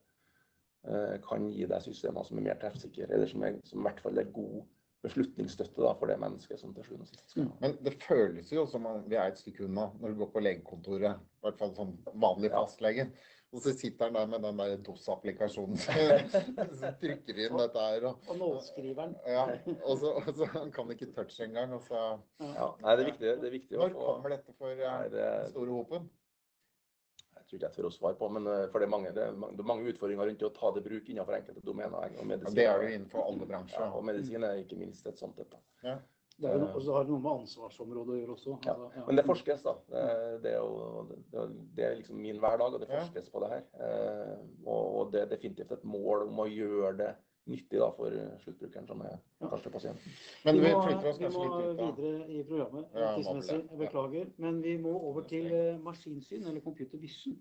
[0.89, 4.01] eh, kan gi deg systemer som er mer treffsikre, eller som, er, som i hvert
[4.05, 4.63] fall er god
[5.05, 7.53] beslutningsstøtte da, for det mennesket som til slutt og sist skal Mm.
[7.61, 10.43] Men det føles jo som om vi er et stykke unna når du går på
[10.45, 11.21] legekontoret.
[11.21, 13.07] I hvert fall som vanlig Ja.
[13.51, 15.77] Og så sitter han der med den der DOS-applikasjonen.
[15.81, 18.05] som trykker inn dette her.
[18.13, 19.17] Og, Og nålskriveren.
[19.27, 19.43] ja,
[19.83, 21.75] og så, og så han kan ikke touche engang.
[21.75, 21.99] Og så
[22.45, 24.87] Ja, nei, det er viktig, det er viktig å Når få kommer dette for Nei,
[24.87, 26.07] eh, det, den store hopen?
[27.41, 29.23] jeg tror ikke jeg tør å svare på, men eh, for det er mange, det
[29.27, 32.15] er mange, det er utfordringer rundt det å ta det i bruk innenfor enkelte domener.
[32.23, 33.89] Og Ja, det er jo innenfor alle ja, bransjer.
[33.99, 35.59] og medisin er ikke minst et sånt et.
[36.41, 38.53] Det er jo, og har noe med ansvarsområdet å gjøre også.
[38.65, 39.03] Ja, Altså, ja.
[39.07, 39.75] Men det forskes, da.
[39.93, 40.05] Det,
[40.45, 41.43] det, er, jo, det,
[41.77, 43.01] det er liksom min hverdag, og det Ja.
[43.03, 43.67] forskes på det her.
[43.87, 47.11] Eh, og, det er definitivt et mål om å gjøre det
[47.51, 49.49] nyttig da, for sluttbrukeren, som er Ja.
[49.53, 50.13] første pasienten.
[50.45, 52.87] Men vi må, flytter oss vi må litt ut videre i programmet.
[52.95, 53.61] Ja, tidsmessig.
[53.71, 54.27] Jeg beklager.
[54.39, 57.37] Men vi må over til eh, maskinsyn, eller computer vision.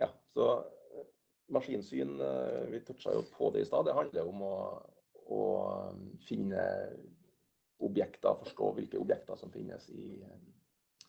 [0.00, 0.48] Ja, så
[0.94, 1.06] eh,
[1.54, 4.54] maskinsyn, eh, vi toucha jo på det i stad, det handler om å,
[5.32, 5.42] å
[6.28, 6.62] finne
[7.84, 11.06] objekter, forstå hvilke objekter som finnes i, eh,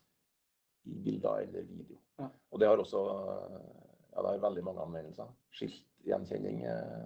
[0.90, 1.98] i bilder eller video.
[2.20, 2.30] Ja.
[2.52, 3.04] Og det har også
[4.14, 5.30] ja, det har veldig mange anvendelser.
[5.60, 6.64] Skiltgjenkjenning.
[6.64, 7.06] eh,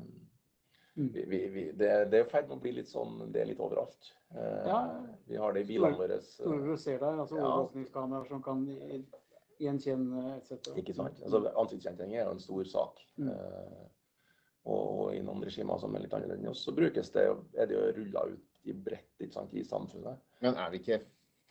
[0.97, 1.11] Mm.
[1.13, 3.45] Vi, vi, vi, det, det er i ferd med å bli litt sånn, det er
[3.51, 4.07] litt overalt.
[4.33, 4.79] Eh, Ja.
[5.27, 6.15] Vi har det i bilene våre.
[6.41, 8.63] Når du ser der, altså overvåkningskameraer som kan
[9.61, 10.71] gjenkjenne etc.
[10.81, 11.21] Ikke sant?
[11.21, 13.03] Altså, Ansiktsgjenkjenning er jo en stor sak.
[13.21, 13.29] Mm.
[13.29, 17.27] Og, og i noen regimer som er litt annerledes, så brukes det,
[17.61, 20.21] er det jo rulla ut i bredt sant, i samfunnet.
[20.43, 21.01] Men er vi ikke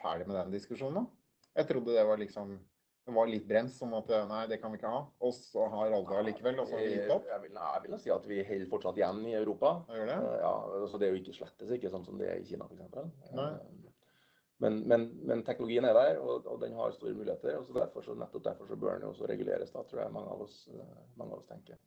[0.02, 1.52] ferdig med den diskusjonen, da?
[1.56, 2.56] Jeg trodde det var liksom
[3.06, 5.04] det var litt brems sånn at nei, det kan vi ikke ha.
[5.22, 7.28] Og så har alle allikevel, og så har vi gitt opp.
[7.30, 9.76] jeg, vil, jeg vil si at vi holder fortsatt igjen i Europa.
[9.94, 10.16] Gjør det?
[10.16, 10.54] Eh, ja,
[10.90, 13.30] så Det er jo ikke slettes ikke sånn som det er i Kina, f.eks.
[14.64, 17.60] Men, men, men teknologien er der, og, og den har store muligheter.
[17.60, 20.34] og så derfor, så, Nettopp derfor så bør den også reguleres, da, tror jeg mange
[20.34, 21.78] av oss, eh, mange av oss tenker.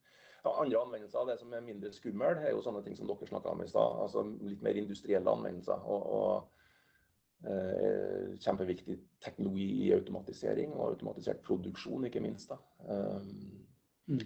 [0.45, 3.27] Ja, andre anvendelser av det som er mindre skummel, er jo sånne ting som dere
[3.27, 3.97] snakka om i stad.
[4.05, 5.83] Altså litt mer industrielle anvendelser.
[5.83, 12.49] og, og eh, Kjempeviktig teknologi i automatisering og automatisert produksjon, ikke minst.
[12.53, 12.59] da.
[12.89, 13.65] Um,
[14.09, 14.23] Mm.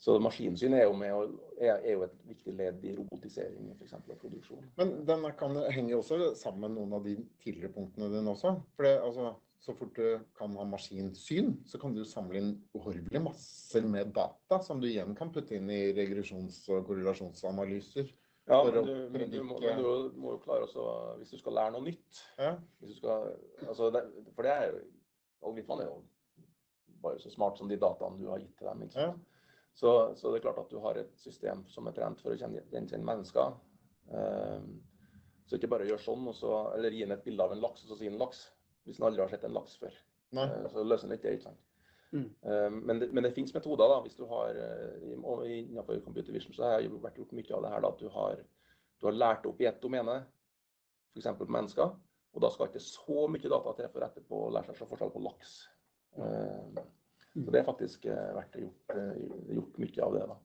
[0.00, 3.84] Så maskinsyn er jo, med, å- er, er jo et viktig ledd i robotisering for
[3.84, 4.62] eksempel, av produksjon.
[4.78, 8.54] Men den kan henge jo også sammen med noen av de tidligere punktene dine også.
[8.76, 13.22] For det, altså, så fort du kan ha maskinsyn, så kan du samle inn uhorvelige
[13.22, 18.12] masser med data som du igjen kan putte inn i regresjons- og korrelasjonsanalyser.
[18.48, 20.84] Ja, men du, men du, må, men du må jo klare også,
[21.18, 22.54] hvis du skal lære noe nytt Ja.
[22.96, 23.34] skal,
[23.66, 24.78] altså det, For det er jo
[25.44, 25.98] Algoritmene er jo
[27.02, 28.88] bare så smart som de dataene du har gitt til dem.
[28.90, 29.20] sant?
[29.78, 32.38] Så, så det er klart at du har et system som er trent for å
[32.40, 33.52] kjenne, gjenkjenne mennesker.
[34.10, 34.80] Um,
[35.46, 37.92] så ikke bare gjør sånn, så, eller gi den et bilde av en laks, og
[37.92, 38.40] så si en laks.
[38.88, 39.96] Hvis en aldri har sett en laks før.
[40.36, 40.46] Nei.
[40.48, 41.38] Eh, så løser en ikke det.
[41.38, 41.64] ikke sant?
[42.08, 42.28] Mm.
[42.48, 43.88] Ehm, men det, men det finnes metoder.
[43.92, 47.64] da, hvis du har, eh, Innenfor computer vision så har det vært gjort mye av
[47.64, 47.80] det her.
[47.84, 48.44] da, At du har,
[49.00, 50.22] du har lært opp i ett domene,
[51.14, 51.32] f.eks.
[51.38, 51.96] på mennesker.
[52.34, 55.24] Og da skal ikke så mye data til for etterpå å lære seg forskjell på
[55.24, 55.58] laks.
[56.18, 57.44] Mm.
[57.44, 59.18] så det har faktisk eh, vært gjort, eh,
[59.54, 60.22] gjort mye av det.
[60.32, 60.36] da.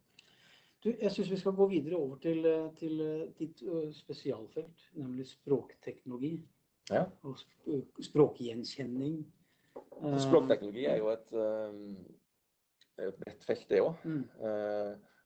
[0.83, 3.63] Du, jeg syns vi skal gå videre over til, eh, til eh, ditt
[3.95, 6.35] spesialfelt, nemlig språkteknologi.
[6.91, 7.05] Ja.
[7.23, 7.39] Og
[8.03, 9.21] språkgjenkjenning.
[10.03, 13.95] Eh, Språkteknologi er jo et, eh, et bredt felt, det òg.
[14.03, 14.23] Mm.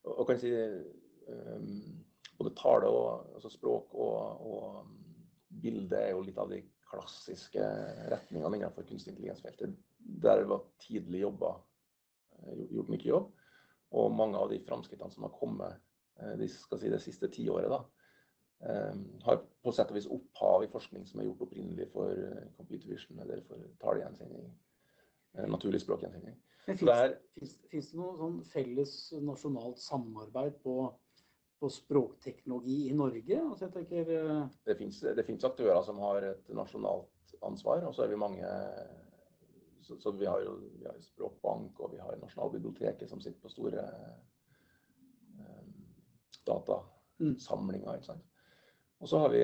[0.04, 1.64] og, og kan si eh,
[2.38, 5.24] både tale og altså språk og, og mm,
[5.62, 7.64] bilde er jo litt av de klassiske
[8.12, 9.74] retningene innenfor kunstig intelligens-feltet.
[9.98, 11.56] Der var tidlig jobba,
[12.38, 13.28] eh, gjort- mye jobb.
[13.98, 15.74] Og mange av de framskrittene som har kommet
[16.20, 17.97] eh, de, si, det siste tiåret, eh,
[19.22, 22.90] har på sett og vis opphav i forskning som er gjort opprinnelig for eh, computer
[22.90, 24.48] vision eller for talegjenkjenning.
[25.36, 26.38] eh, Naturlig språkgjenkjenning.
[26.66, 26.82] Fins
[27.92, 28.94] det noe sånn felles
[29.24, 30.74] nasjonalt samarbeid på,
[31.62, 33.38] på språkteknologi i Norge?
[33.40, 38.24] Altså tenker, eh, det fins aktører som har et nasjonalt ansvar, og så er vi
[38.26, 38.56] mange
[39.88, 43.48] Så, så vi har jo vi har Språkbank og vi har Nasjonalbiblioteket som sitter på
[43.48, 43.84] store
[45.38, 45.70] um,
[46.44, 47.94] datasamlinger.
[47.94, 48.26] ikke sant?
[49.00, 49.42] Og så har vi,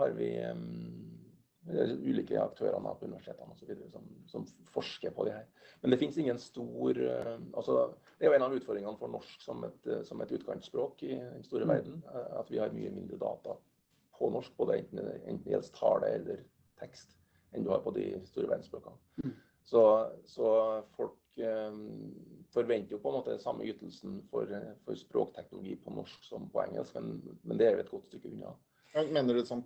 [0.00, 3.74] har vi eh, ulike aktører på universitetene osv.
[3.92, 5.48] som, som forsker på det her.
[5.80, 9.44] Men det finnes ingen stor eh, altså Det er jo en av utfordringene for norsk
[9.44, 11.74] som et, eh, som et utkantspråk i den store Mm.
[11.74, 12.02] verden.
[12.40, 13.56] At vi har mye mindre data
[14.18, 16.42] på norsk, både enten, enten det gjelder tale eller
[16.80, 17.16] tekst,
[17.52, 18.96] enn du har på de store verdensspråkene.
[19.24, 19.36] Mm.
[19.64, 19.82] Så,
[20.24, 20.48] så
[20.96, 21.76] folk eh,
[22.52, 24.50] forventer jo på en måte samme ytelsen for,
[24.84, 28.32] for språkteknologi på norsk som på engelsk, men, men det er jo et godt stykke
[28.32, 28.56] unna.
[28.94, 29.62] Mener du sånn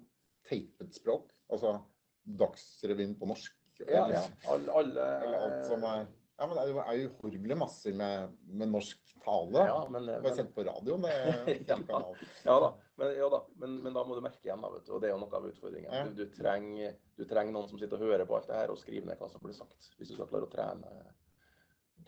[0.49, 1.31] teipet språk?
[1.53, 1.79] Altså
[2.25, 3.55] Dagsrevyen på norsk?
[3.85, 4.21] Ja, ja.
[4.49, 5.07] Alle, alle,
[5.39, 9.67] alt som er Ja, men det er jo- uhorvelig masser med, med norsk tale.
[9.69, 11.03] ja, men, Bare men, sett på radioen.
[11.03, 12.01] Det Ja.
[12.45, 12.71] ja da.
[12.99, 14.93] men, ja da, men, men, da må du merke igjen, da, vet du.
[14.97, 15.93] Og det er jo noe av utfordringen.
[15.95, 16.05] Ja.
[16.11, 18.81] Du, du, trenger, du, trenger, noen som sitter og hører på alt det her og
[18.83, 19.91] skriver ned hva som blir sagt.
[19.99, 21.05] Hvis du skal klare å trene,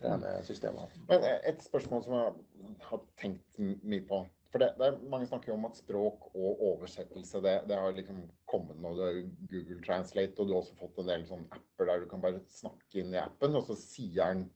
[0.00, 0.98] trene systemet.
[1.08, 4.24] Men eh, et spørsmål som jeg har tenkt mye på.
[4.56, 7.92] For det, det er, Mange snakker jo om at språk og oversettelse det, det har
[7.92, 8.94] liksom kommet nå.
[8.96, 9.18] Det er
[9.50, 12.40] Google Translate, og du har også fått en del sånne apper der du kan bare
[12.48, 14.46] snakke inn i appen, og så sier den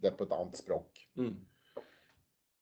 [0.00, 1.02] det på et annet språk.
[1.20, 1.36] Mm.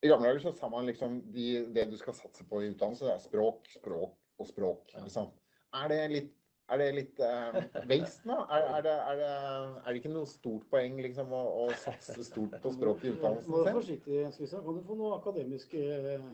[0.03, 3.07] I gamle dager så sa man liksom de, det du skal satse på i utdannelse,
[3.07, 4.91] det er språk, språk og språk.
[4.99, 5.31] Liksom.
[5.79, 6.35] Er det litt,
[6.75, 8.43] er det litt eh, waste nå?
[8.51, 12.19] Er, er, det, er, det, er, det, ikke noe stort poeng liksom, å, å satse
[12.27, 14.67] stort på språk i utdannelsen Nå er du forsiktig, Kristian.
[14.67, 16.31] Kan du få noe akademisk uh,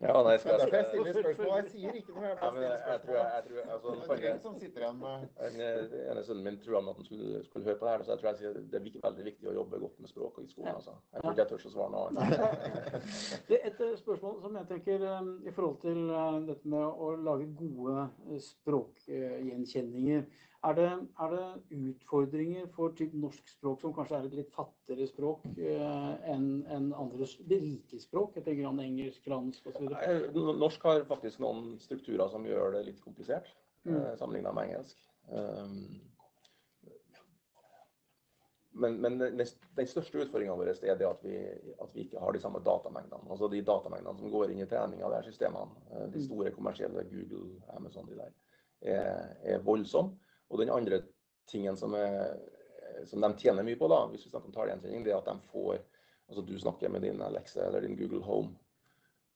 [0.00, 1.50] ja, nei, skal jeg, jeg stiller spørsmål.
[1.58, 2.22] Jeg sier ikke noe.
[2.24, 5.18] Jeg, ja, men jeg, jeg tror, jeg, tror altså, det er som sitter igjen med
[6.12, 8.30] ene sønnen min tror at han skulle, skulle, høre på det her, så jeg tror
[8.30, 10.72] jeg sier det er veldig viktig å jobbe godt med språket i skolen.
[10.74, 10.96] Altså.
[11.12, 12.08] Jeg tror ikke jeg tør å svare noe.
[13.50, 16.00] Det er et spørsmål som jeg tenker i forhold til
[16.48, 18.08] dette med å lage gode
[18.48, 20.24] språkgjenkjenninger.
[20.60, 20.88] Er det,
[21.24, 26.10] er det, utfordringer for typ norsk språk, som kanskje er et litt fattigere språk eh,
[26.28, 28.36] enn en andre rike språk?
[28.36, 29.88] Jeg tenker an engelsk, fransk osv.
[30.60, 33.48] Norsk har faktisk noen strukturer som gjør det litt komplisert,
[33.88, 33.96] mm.
[33.96, 35.00] eh, sammenlignet med engelsk.
[35.32, 35.80] Um,
[38.80, 41.40] men, men den, den, største utfordringa vår er det at vi,
[41.80, 43.32] at vi, ikke har de samme datamengdene.
[43.32, 46.26] Altså de datamengdene som går inn i trening av de her systemene, eh, de mm.
[46.28, 48.34] store kommersielle Google, Amazon, de der,
[48.92, 50.20] er, er voldsomme.
[50.50, 51.02] Og den andre
[51.50, 52.34] tingen som, er,
[53.06, 55.52] som, de tjener mye på, da, hvis vi snakker om talegjenkjenning, det er at de
[55.52, 55.78] får
[56.30, 58.52] altså Du snakker med din Alexa eller din Google Home.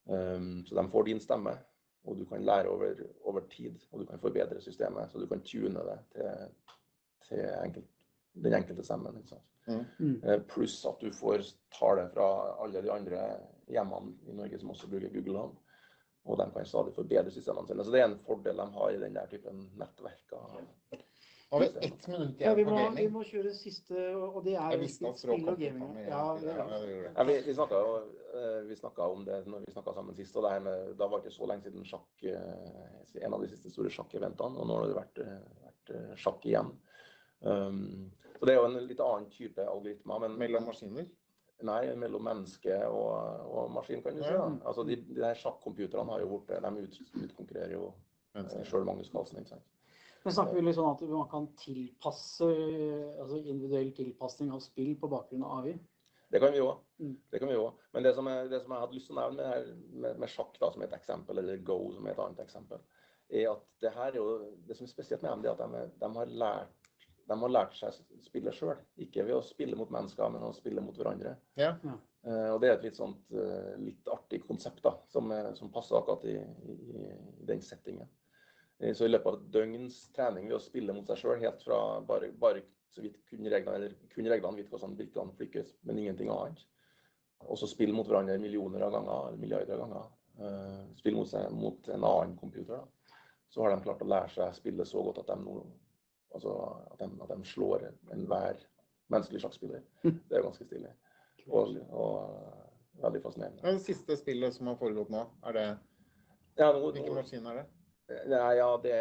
[0.04, 1.56] Um, så de får din stemme,
[2.04, 3.80] og du kan lære over, over, tid.
[3.90, 6.28] Og du kan forbedre systemet, så du kan tune det til,
[7.28, 7.88] til enkelt,
[8.44, 9.18] den enkelte stemmen.
[9.66, 10.20] Mm.
[10.22, 11.42] Uh, pluss at du får
[11.74, 12.28] tale fra
[12.62, 13.24] alle de andre
[13.66, 15.58] hjemmene i Norge som også bruker Google Home.
[16.24, 17.84] Og de kan stadig forbedre systemene sine.
[17.84, 20.62] Så det er en fordel de har i den der typen nettverker.
[21.54, 22.96] Har vi ett minutt igjen ja, vi må, på gaming?
[22.96, 25.92] Vi må kjøre siste, og det er spill og gaming.
[26.08, 27.82] Ja, ja, vi, vi snakka
[29.04, 30.34] eh, om det når vi snakka sammen sist.
[30.40, 33.52] og det med, Da var det ikke så lenge siden sjakk, eh, en av de
[33.52, 34.58] siste store sjakkeventene.
[34.58, 36.72] Og nå har det vært, eh, vært sjakk igjen.
[37.44, 40.24] Um, så det er jo en litt annen type algoritmer.
[40.24, 41.06] Men, Mellom maskiner?
[41.62, 44.32] Nei, mellom menneske og, og maskin, kan du si.
[44.34, 44.48] da.
[44.66, 47.92] Altså, De, de der sjakkomputerne har jo blitt De ut, utkonkurrerer jo
[48.66, 49.38] sjøl Magnus Carlsen.
[49.38, 49.70] ikke sant?
[50.24, 52.46] Men snakker vi litt sånn at man kan tilpasse,
[53.20, 55.74] altså individuell tilpasning av spill på bakgrunn av AI?
[56.32, 56.78] Det kan vi òg.
[56.98, 57.16] Mm.
[57.30, 57.88] Det kan vi også.
[57.92, 60.32] Men det som, jeg, det som, jeg hadde lyst til å nevne med, med, med,
[60.32, 62.80] sjakk da, som et eksempel, eller Go som et annet eksempel,
[63.28, 64.26] er at det her er jo,
[64.66, 66.90] det som er spesielt med dem, er at de, de, har, lært,
[67.28, 68.80] de har lært seg å spille sjøl.
[69.00, 71.36] Ikke ved å spille mot mennesker, men å spille mot hverandre.
[71.60, 71.74] Ja.
[71.84, 71.94] Ja.
[72.24, 75.98] Uh, og Det er et litt, sånt, uh, litt artig konsept da, som, som passer
[75.98, 78.08] akkurat i, i, i den settingen.
[78.78, 81.64] Eh, så i løpet av et døgns trening ved å spille mot seg sjøl, helt
[81.64, 86.00] fra bare, bare så vidt kun reglene, eller kun reglene vite hvordan brikkene flykkes, men
[86.00, 86.60] ingenting annet.
[87.44, 90.12] Og så spille mot hverandre millioner av ganger, eller milliarder av ganger.
[90.96, 92.80] Spille mot, seg, mot en annen computer.
[92.80, 93.18] Da.
[93.52, 95.58] Så har de klart å lære seg å spille så godt at de, nå,
[96.34, 96.54] altså,
[96.92, 98.60] at de, at de slår enhver
[99.12, 99.82] menneskelig sjakkspiller.
[100.02, 100.18] Hm.
[100.28, 100.92] Det er ganske stilig.
[101.46, 103.62] Og, og uh, veldig fascinerende.
[103.62, 105.66] Det siste spillet som har foregått nå, er det
[106.58, 107.64] ja, nå, Hvilken maskin er det?
[108.28, 108.96] Nei, ja, det,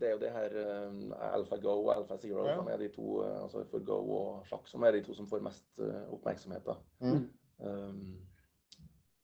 [0.00, 0.54] det, er jo det her
[0.88, 2.54] um, AlphaGo og AlphaZero ja.
[2.56, 5.28] som er de to uh, altså for Go og sjakk som er de to som
[5.28, 6.64] får mest uh, oppmerksomhet.
[6.64, 6.78] da.
[7.04, 7.26] Mm.
[7.58, 8.14] Um,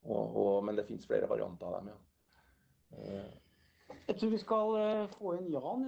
[0.05, 1.99] og, og, men det fins flere varianter av dem, ja.
[2.93, 3.31] Uh,
[4.09, 5.85] jeg tror vi skal uh, få inn Jan.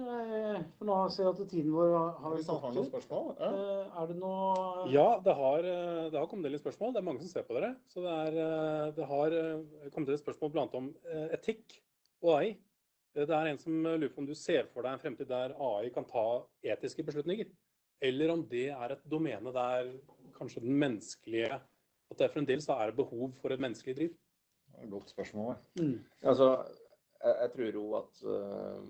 [0.77, 3.09] For nå ser jeg at tiden vår har gått ut.
[3.39, 3.49] Ja.
[3.49, 5.67] Uh, er det noe Ja, det har,
[6.11, 6.93] det har kommet en del spørsmål.
[6.95, 7.73] Det er mange som ser på dere.
[7.91, 9.37] Så det, er, det har
[9.95, 10.67] kommet et spørsmål bl.a.
[10.79, 10.93] om
[11.35, 11.79] etikk
[12.23, 12.55] og AI.
[13.15, 15.87] Det er en som lurer på om du ser for deg en fremtid der AI
[15.95, 16.25] kan ta
[16.67, 17.47] etiske beslutninger?
[18.03, 19.93] Eller om det er et domene der
[20.35, 21.53] kanskje den menneskelige
[22.11, 24.09] At det fremdeles er behov for et menneskelig driv?
[24.67, 25.55] Det er et godt spørsmål.
[25.79, 25.99] Mm.
[26.21, 26.49] Altså,
[27.25, 28.83] jeg, jeg, tror jo at uh,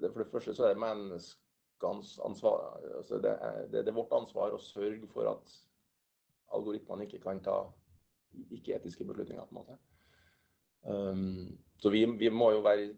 [0.00, 4.14] det, For det første så er det menneskenes ansvar altså det, er, det, er, vårt
[4.16, 5.58] ansvar å sørge for at
[6.56, 7.58] algoritmene ikke kan ta
[8.52, 9.44] ikke-etiske beslutninger.
[9.44, 9.78] på en måte.
[10.86, 12.90] Um, så vi, vi, må jo være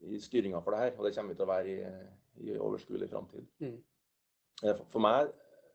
[0.00, 3.08] i styringa for det her, og det kommer vi til å være i, i overskuelig
[3.10, 3.46] framtid.
[3.62, 3.78] Mm.
[4.64, 5.30] Eh, for, for, meg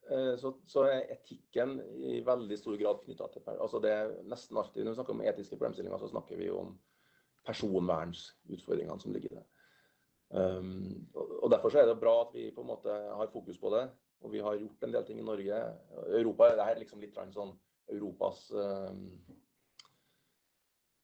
[0.09, 1.77] eh, så, så, er etikken
[2.11, 5.25] i veldig stor grad knytta til altså det er nesten alltid, Når vi snakker om
[5.25, 6.73] etiske problemstillinger, så snakker vi om
[7.47, 9.47] personvernsutfordringene som ligger i det.
[10.31, 11.07] Um,
[11.43, 13.89] og Derfor så er det bra at vi på en måte har fokus på det.
[14.21, 15.59] Og vi har gjort en del ting i Norge.
[16.13, 17.55] Europa det er liksom litt sånn
[17.91, 19.01] Europas um,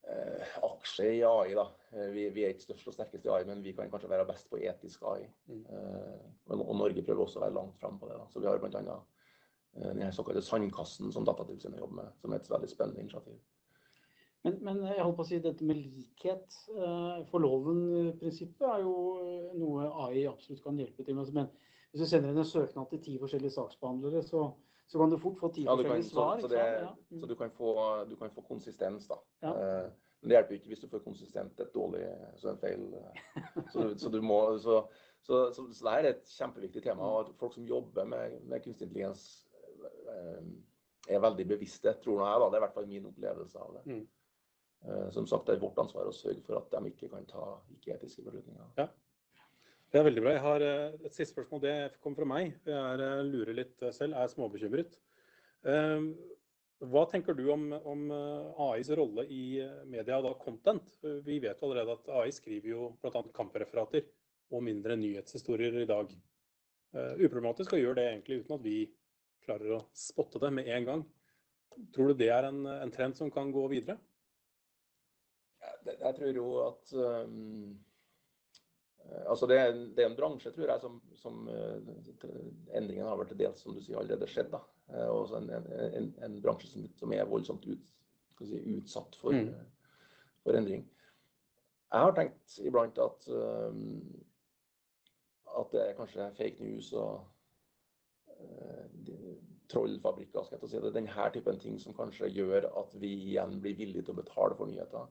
[0.08, 1.56] uh, aksje i AI.
[1.58, 1.66] da.
[1.92, 4.28] Eh, Vi, vi er ikke størst og sterkest i AI, men vi kan kanskje være
[4.30, 5.28] best på etisk AI.
[5.50, 5.66] Mm.
[5.66, 8.22] Uh, og, Norge prøver også å være langt framme på det.
[8.22, 8.30] da.
[8.32, 8.98] Så vi har bl.a.
[9.88, 13.42] den såkalte Sandkassen som Datatilsynet jobber med, som er et veldig spennende initiativ.
[14.48, 18.96] Men, men jeg holdt på å si dette med likhet eh, for loven-prinsippet er jo
[19.24, 21.30] eh, noe AI absolutt kan hjelpe til med.
[21.36, 21.52] Men
[21.92, 24.42] hvis du sender inn en søknad til ti forskjellige saksbehandlere, så,
[24.88, 26.42] så kan du fort få ti Ja, forskjellige kan, forskjellige så, svar.
[26.42, 26.66] så, det.
[26.84, 26.92] Ja.
[27.12, 27.22] Mm.
[27.22, 27.72] så du, kan få,
[28.12, 29.20] du kan få konsistens, da.
[29.46, 29.54] Ja.
[29.56, 29.88] Eh,
[30.22, 32.06] men det hjelper ikke hvis du får konsistent et dårlig
[32.42, 32.88] så en feil.
[32.98, 33.20] eh.
[33.70, 34.80] Så, du- så du må så,
[35.22, 37.06] så, så, så det her er et kjempeviktig tema.
[37.06, 39.28] og at Folk som jobber med, med kunstig intelligens
[40.10, 40.42] eh,
[41.14, 42.40] er veldig bevisste, tror jeg.
[42.42, 43.84] da, Det er i hvert fall min opplevelse av det.
[43.94, 44.08] Mm.
[44.86, 47.50] Eh, Som sagt, det er vårt ansvar å sørge for at de ikke kan ta
[47.74, 48.88] ikke-etiske beslutninger.
[49.88, 50.34] Det er veldig bra.
[50.36, 51.64] Jeg har eh, et siste spørsmål.
[51.64, 52.58] Det kommer fra meg.
[52.68, 55.00] Jeg eh, lurer litt selv, er småbekymret.
[56.78, 58.04] Hva tenker du om, om
[58.68, 59.58] AIs rolle i
[59.90, 60.92] media da content?
[61.26, 63.24] Vi vet jo allerede at AI skriver jo bl.a.
[63.34, 64.06] kampreferater
[64.54, 66.14] og mindre nyhetshistorier i dag.
[66.94, 68.78] Uproblematisk å gjøre det egentlig uten at vi
[69.44, 71.04] klarer å spotte det med en gang.
[71.98, 73.98] Tror du det er en, en trend som kan gå videre?
[75.88, 77.78] Jeg, tror jo at um,
[79.30, 81.92] Altså det er, en, det er en bransje, tror jeg, som, som eh,
[82.76, 84.50] endringen har vært til dels, som du sier, allerede skjedd.
[84.52, 84.60] da.
[84.92, 87.94] Eh, Og en, en, en, bransje som, som er voldsomt ut,
[88.42, 89.54] si, utsatt for, Mm.
[90.44, 90.84] for endring.
[91.88, 94.02] Jeg har tenkt iblant at um,
[95.58, 97.24] at det er kanskje fake news og
[98.28, 99.38] uh,
[99.72, 100.94] trollfabrikker, skal jeg si det.
[100.96, 104.70] Denne typen ting som kanskje gjør at vi igjen blir villige til å betale for
[104.70, 105.08] nyheter.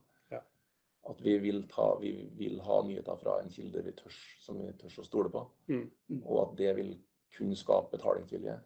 [1.07, 4.73] At vi vil, ta, vi vil ha nyheter fra en kilde vi tørs, som vi
[4.79, 5.43] tør å stole på.
[5.71, 5.85] Mm.
[6.23, 6.91] Og at det vil
[7.37, 8.57] kun skape betalingsvilje.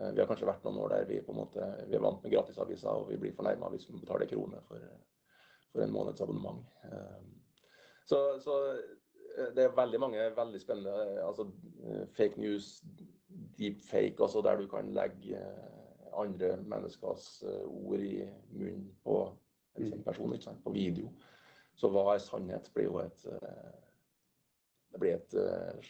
[0.00, 2.90] Eh, Vi har kanskje vært noen år der vi måte, vi er vant med gratisaviser,
[2.90, 4.90] og vi blir fornærma hvis vi må betale en krone for,
[5.72, 6.64] for en måneds abonnement.
[6.84, 7.22] Eh,
[8.06, 11.46] Så, så eh, det er veldig mange veldig spennende altså
[12.16, 12.82] fake news,
[13.58, 15.40] deepfake, altså der du kan legge
[16.14, 19.16] andre menneskers ord i munnen på
[19.78, 20.62] en person, ikke sant?
[20.62, 21.08] på video.
[21.76, 23.72] Så hva er sannhet blir jo et eh,
[24.94, 25.88] Det blir et, eh,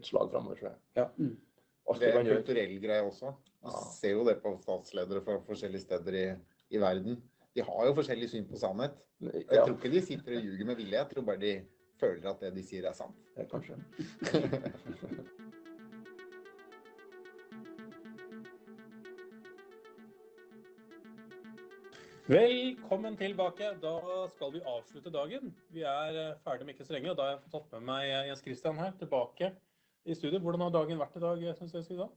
[0.00, 0.78] et slag framover, tror jeg.
[0.98, 1.08] Ja.
[1.16, 1.36] Mm.
[1.98, 3.32] Det er en kulturell greie også.
[3.62, 3.80] Vi Ja.
[3.94, 6.24] ser jo det på statsledere fra forskjellige steder i,
[6.74, 7.20] i verden.
[7.54, 8.96] De har jo forskjellig syn på sannhet.
[9.20, 11.52] Jeg Ja, tror ikke de sitter og ljuger med vilje, jeg tror bare de
[12.00, 13.14] føler at det de sier er sant.
[13.36, 13.76] ja, kanskje.
[22.32, 23.74] Velkommen tilbake.
[23.82, 23.98] Da
[24.32, 25.50] skal vi avslutte dagen.
[25.74, 28.06] Vi er eh, ferdig om ikke så lenge, og da har jeg tatt med meg
[28.08, 29.50] eh, Jens Christian her tilbake
[30.08, 30.40] i studio.
[30.40, 31.84] Hvordan har dagen vært i dag, syns jeg?
[31.84, 32.08] Skal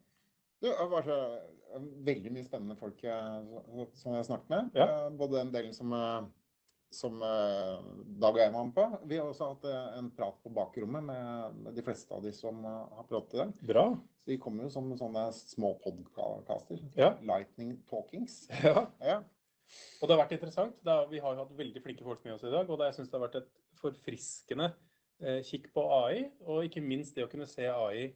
[0.64, 3.60] Det har vært eh, veldig mye spennende folk eh,
[4.00, 4.72] som jeg har snakket med.
[4.80, 4.88] Ja.
[4.88, 6.32] Eh, Både den delen som, eh,
[6.96, 7.76] som eh,
[8.16, 8.88] Dag og jeg var med på.
[9.12, 12.64] Vi har også hatt eh, en prat på bakrommet med de fleste av de som
[12.64, 13.56] eh, har pratet i dag.
[13.76, 13.90] Bra.
[14.24, 16.80] Så de kommer jo som sånne små podcaster.
[16.96, 17.18] Ja.
[17.20, 18.46] Lightning talkings.
[18.64, 18.88] Ja.
[19.04, 19.24] Ja.
[20.00, 20.78] Og det har vært interessant.
[20.86, 23.00] Er, vi har jo hatt veldig flinke folk med oss i dag, og det, jeg
[23.00, 23.52] syns det har vært et
[23.82, 24.70] forfriskende
[25.22, 28.10] eh, kikk på AI, og ikke minst det å kunne se AI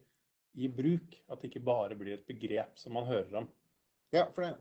[0.58, 1.16] i bruk.
[1.30, 3.48] At det ikke bare blir et begrep som man hører om.
[4.14, 4.54] Ja, for det,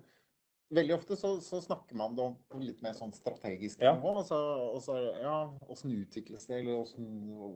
[0.76, 3.96] veldig ofte så, så snakker man det om litt mer sånn strategisk Ja.
[3.98, 4.14] nivå.
[4.22, 4.38] Altså,
[4.76, 6.84] altså, ja, hvordan utvikles det, eller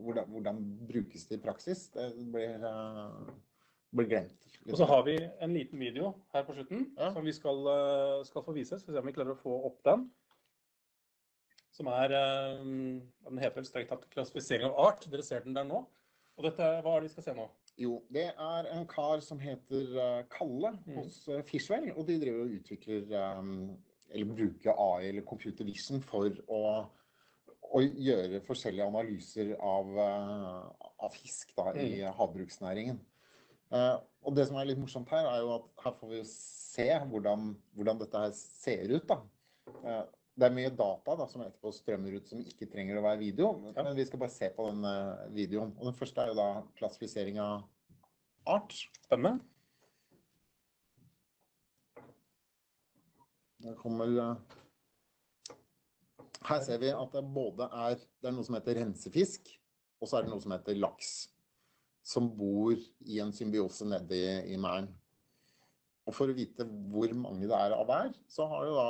[0.04, 1.86] hvordan, hvordan, brukes det i praksis?
[1.94, 3.34] Det blir, eh,
[3.96, 4.40] blir glemt.
[4.70, 7.10] Og så har vi en liten video her på slutten Ja.
[7.12, 8.78] som vi skal, eh, skal få vise.
[8.80, 10.10] Skal vi se om vi klarer å få opp den.
[11.74, 15.10] Som er eh, Den heter vel strengt tatt 'Klassifisering av art'.
[15.10, 15.84] Dere ser den der nå.
[16.36, 17.48] Og dette, hva er det vi skal se nå?
[17.78, 20.96] Jo, det er en kar som heter eh, Kalle Mhm.
[20.96, 23.12] hos Fishwell, og de driver og utvikler
[24.10, 26.86] eller bruker AI eller computer vision for å,
[27.74, 29.98] å gjøre forskjellige analyser av,
[31.00, 33.00] av fisk da, i havbruksnæringen.
[33.74, 36.26] Eh, og det som er litt morsomt her, er jo at her får vi jo
[36.30, 39.08] se hvordan, hvordan dette her ser ut.
[39.10, 39.18] da.
[39.82, 43.20] Eh, det er mye data da, som etterpå strømmer ut som ikke trenger å være
[43.20, 45.74] video, men vi skal bare se på den eh, videoen.
[45.78, 47.66] Og den første er jo da klassifisering av
[48.50, 48.74] art.
[49.04, 49.42] Spennende.
[53.80, 54.10] Kommer
[56.44, 59.48] Her ser vi at det både er Det er noe som heter rensefisk,
[60.02, 61.14] og så er det noe som heter laks.
[62.04, 62.74] Som bor
[63.08, 64.90] i en symbiose nede i, i merden.
[66.04, 68.88] Og for å vite hvor mange det er av hver, så har du da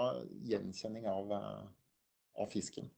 [0.50, 1.60] gjenkjenning av, eh,
[2.42, 2.88] av fisken.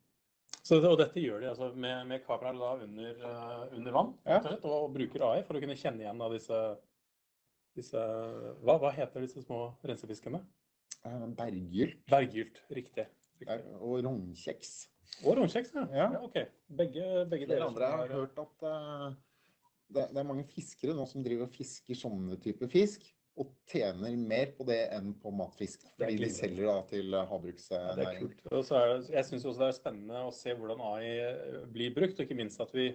[0.66, 4.40] Så, og dette gjør de altså med, med kameraer da under, eh, under vann Ja.
[4.56, 6.62] og, og bruker AI for å kunne kjenne igjen da disse,
[7.76, 8.00] disse
[8.64, 10.40] hva, hva heter disse små rensefiskene?
[11.04, 12.00] Eh, Berggylt.
[12.10, 13.04] Berggylt, riktig.
[13.36, 13.60] Riktig.
[13.84, 14.72] Og rognkjeks.
[15.26, 15.84] Og rognkjeks, ja.
[15.92, 16.08] Ja.
[16.16, 16.24] ja.
[16.24, 16.40] OK.
[16.80, 17.68] Begge, begge deler.
[17.68, 19.06] andre har hørt at eh,
[19.93, 23.05] det, det er mange fiskere nå som driver og fisker sånne typer fisk,
[23.37, 25.82] og tjener mer på det enn på matfisk.
[25.99, 27.99] Fordi de selger da til havbruksnæringen.
[28.01, 29.03] Ja, er havbruksnæringen.
[29.05, 31.11] det, jeg syns også det er spennende å se hvordan AI
[31.72, 32.95] blir brukt, og ikke minst at vi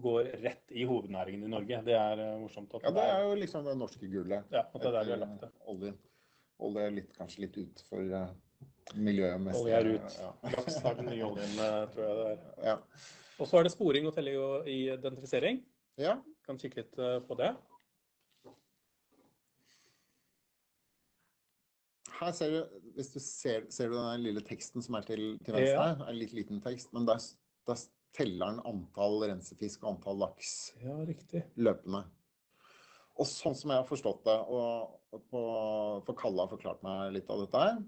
[0.00, 1.82] går rett i hovednæringen i Norge.
[1.84, 2.72] Det er eh, morsomt.
[2.80, 4.48] Ja, det er jo liksom det norske gullet.
[4.54, 5.52] ja, at det er der vi har lagt det.
[5.68, 5.92] Olje,
[6.62, 8.16] Olje litt, kanskje litt ut for
[8.96, 9.60] miljøet mest.
[9.60, 10.20] Olje er ut.
[10.22, 10.30] Ja.
[10.56, 12.44] Laks har den nye oljen, eh, tror jeg det er.
[12.70, 12.78] Ja.
[13.36, 15.60] Og så er det sporing og telling og identifisering.
[16.00, 16.20] ja.
[16.46, 17.52] Kan kikke litt eh, på det.
[22.18, 25.56] Her ser du, hvis du ser, ser du den lille teksten som er til, til
[25.56, 26.08] venstre, Ja.
[26.10, 27.22] en litt liten tekst, men der,
[27.66, 27.80] der
[28.14, 31.44] teller den antall rensefisk og antall laks Ja, riktig.
[31.56, 32.04] løpende.
[33.20, 34.98] Og sånn som jeg har forstått det, og,
[35.32, 35.40] på,
[36.06, 37.80] for Kalle har forklart meg litt av dette her,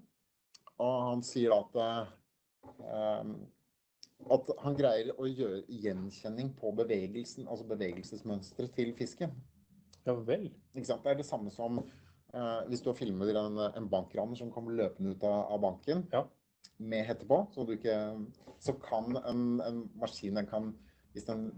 [0.83, 3.31] og han sier at eh,
[4.33, 9.35] at han greier å gjøre gjenkjenning på bevegelsen, altså bevegelsesmønsteret til fisken.
[10.07, 10.51] Ja vel.
[10.75, 11.05] Ikke sant?
[11.05, 14.77] Det er det samme som eh, hvis du har filmet en, en bankraner som kommer
[14.77, 16.25] løpende ut av, av banken Ja.
[16.79, 17.97] med hette på, så, du ikke,
[18.61, 20.75] så kan en, en maskin den kan,
[21.15, 21.49] Hvis den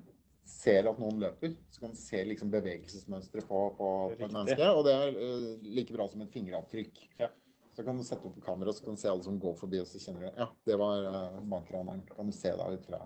[0.47, 4.69] ser at noen løper, så kan den se liksom bevegelsesmønsteret på, på, på et menneske.
[4.79, 7.01] Og det er eh, like bra som et fingeravtrykk.
[7.19, 7.33] Ja.
[7.77, 9.89] Så kan du sette opp kamera, så kan du se alle som går forbi, og
[9.91, 12.01] så kjenner du ja, det var uh, bankraneren.
[12.09, 13.01] Kan du se deg ut fra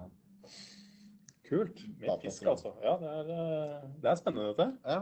[1.50, 1.80] Kult.
[1.98, 2.70] Med fisk, altså.
[2.78, 4.66] Ja, det er, eh, det er spennende, dette.
[4.86, 5.00] Ja.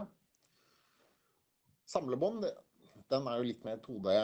[1.89, 2.47] Samlebånd,
[3.13, 4.15] den er jo litt mer 2D.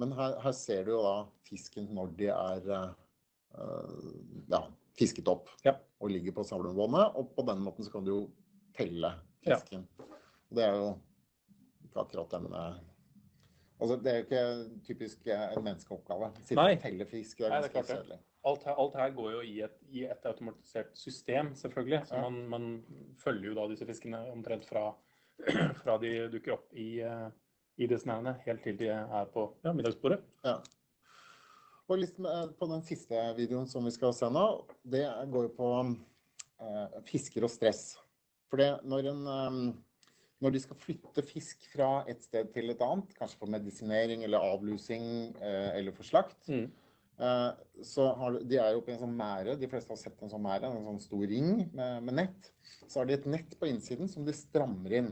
[0.00, 1.12] Men her, her ser du jo da
[1.44, 4.08] fisken når de er uh,
[4.52, 4.62] ja,
[4.96, 5.76] fisket opp Ja.
[6.00, 7.12] og ligger på samlebåndet.
[7.20, 8.20] Og på den måten så kan du jo
[8.76, 9.12] telle
[9.44, 9.58] Ja.
[9.58, 9.84] fisken.
[10.48, 10.90] Det er jo
[11.90, 12.64] ikke akkurat denne...
[12.72, 12.82] eh,
[13.80, 16.30] Altså, det er jo ikke typisk eh, en menneskeoppgave.
[16.40, 17.38] Sitte og telle fisk.
[17.38, 18.18] Det er ganske kjedelig.
[18.46, 22.06] Alt alt her går jo i et, i et automatisert system, selvfølgelig.
[22.06, 22.28] Så Ja.
[22.28, 22.84] man, man
[23.24, 24.94] følger jo da disse fiskene omtrent fra,
[25.82, 27.28] fra de dukker opp i, eh,
[27.76, 30.20] i disse næringene, helt til de er på ja, middagsbordet.
[30.44, 30.56] Ja.
[31.88, 34.46] Og litt på den siste videoen som vi skal se nå,
[34.82, 37.98] det går jo på eh, fisker og stress.
[38.50, 39.58] For det, når, en, eh,
[40.42, 44.42] når de skal flytte fisk fra et sted til et annet, kanskje for medisinering eller
[44.52, 45.06] avlusing
[45.40, 46.66] eh, eller for slakt, Mm.
[47.18, 50.44] eh, så har de, er på en sånn mære, de fleste har sett en sånn
[50.44, 52.50] mære, en sånn stor ring med, med nett.
[52.86, 55.10] Så har de et nett på innsiden som de strammer inn.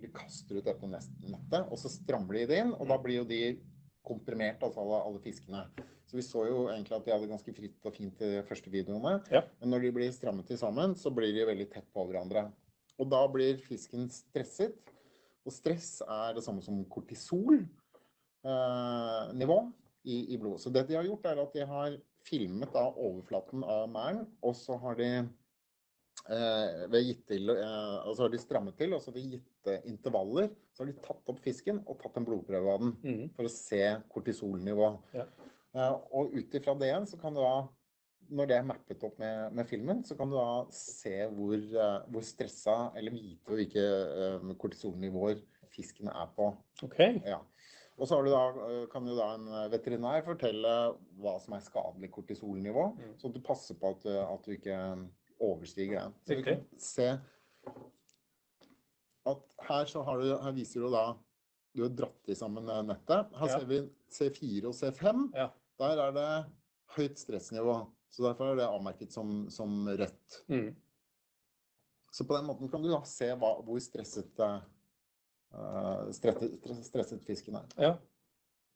[0.00, 3.28] De kaster ut dette nettet, og så strammer de det inn, og da blir jo
[3.28, 3.42] de
[4.04, 5.62] komprimert, altså alle, alle fiskene.
[6.04, 8.68] Så vi så jo egentlig at de hadde ganske fritt og fint i de første
[8.72, 9.14] videoene.
[9.32, 9.40] Ja.
[9.60, 12.50] Men når de blir strammet til sammen, så blir de veldig tett på hverandre.
[13.00, 14.74] Og da blir fisken stresset.
[15.44, 17.68] Og stress er det samme som kortisolnivå
[20.04, 20.60] i, i blodet.
[20.62, 24.54] Så det de har gjort, er at de har filmet da overflaten av mæren, og
[24.56, 25.08] så har de
[26.32, 30.90] eh, eh, altså har de strammet til, og så har de gitte intervaller så har
[30.90, 33.28] de tatt opp fisken og tatt en blodprøve av den Mm.
[33.36, 34.88] for å se kortisolnivå.
[35.14, 35.26] Ja.
[35.74, 37.68] Eh, og ut ifra det igjen så kan du da,
[38.30, 41.98] når det er mappet opp med, med filmen, så kan du da se hvor, eh,
[42.10, 43.84] hvor stressa, eller vite hvilke
[44.40, 45.42] uh, kortisolnivåer
[45.74, 46.52] fisken er på.
[46.86, 47.20] Okay.
[47.26, 47.40] Ja.
[47.98, 50.72] Og så har du da, eh, kan jo da en veterinær fortelle
[51.22, 53.14] hva som er skadelig kortisolnivå, Mm.
[53.18, 54.78] så at du passer på at, eh, at du ikke
[55.40, 56.14] overstiger den.
[56.26, 57.08] Så vi kan se
[59.26, 61.04] at her så har du, her viser du da,
[61.74, 63.32] du har dratt i sammen eh, nettet.
[63.38, 63.58] Her Ja.
[63.58, 63.78] ser vi
[64.10, 65.30] C4 og C5.
[65.34, 65.48] Ja.
[65.78, 66.28] Der er det
[66.96, 67.78] høyt stressnivå,
[68.14, 70.36] så derfor er det avmerket som, som rødt.
[70.46, 70.70] Mm.
[72.14, 74.60] Så på den måten kan du da se hva, hvor stresset, eh,
[75.58, 77.74] eh, stresset, stresset fisken er.
[77.88, 77.96] Ja,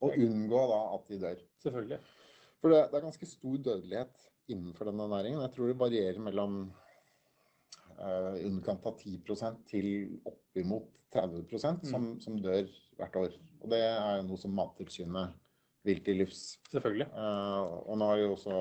[0.03, 1.45] Og unngå da at de dør.
[1.63, 2.01] selvfølgelig.
[2.59, 5.41] For det, det er ganske stor dødelighet innenfor denne næringen.
[5.45, 6.61] Jeg tror det varierer mellom
[7.99, 9.89] uh, underkant av 10% til
[10.27, 12.67] oppimot 30% som, som dør
[12.99, 13.37] hvert år.
[13.63, 15.35] Og det er noe som Mattilsynet
[15.89, 16.43] vil til livs.
[16.71, 17.09] Selvfølgelig.
[17.15, 18.59] Uh, og nå har jo også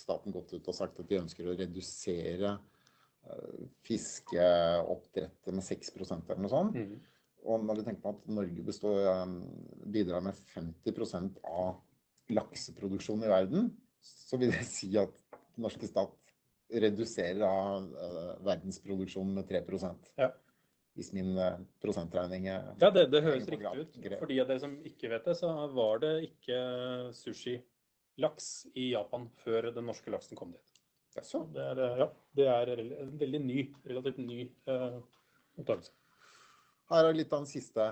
[0.00, 6.42] staten gått ut og sagt at de ønsker å redusere uh, fiskeoppdrettet med 6 eller
[6.44, 6.80] noe sånt.
[6.80, 6.96] Mm.
[7.48, 9.38] Og når vi tenker på at Norge består, um,
[9.92, 11.78] bidrar med 50% av
[12.30, 13.70] lakseproduksjonen i verden,
[14.04, 16.16] så vil det si at den norske stat
[16.70, 19.64] reduserer uh, verdensproduksjonen med 3
[20.20, 20.30] Ja.
[21.00, 23.94] Hvis min uh, prosentregning er Ja, det, det høres riktig ut.
[24.20, 26.58] For de av dere som ikke vet det, så var det ikke
[27.16, 30.80] sushi-laks i Japan før den norske laksen kom dit.
[31.16, 32.06] Det er, eh, ja,
[32.38, 35.00] det er en veldig ny, relativt ny eh,
[35.58, 35.96] oppdagelse.
[36.90, 37.88] Her er litt av den siste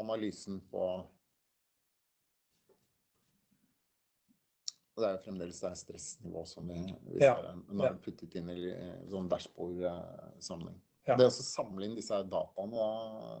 [0.00, 0.88] analysen på
[4.96, 6.78] Og det er fremdeles det stressnivå som vi,
[7.12, 7.58] vi Ja, ser.
[7.84, 7.90] Ja.
[8.00, 10.78] puttet inn i eh, sånn dashbord-sammenheng.
[11.06, 11.14] Ja.
[11.14, 12.86] Det å samle inn disse dataene da,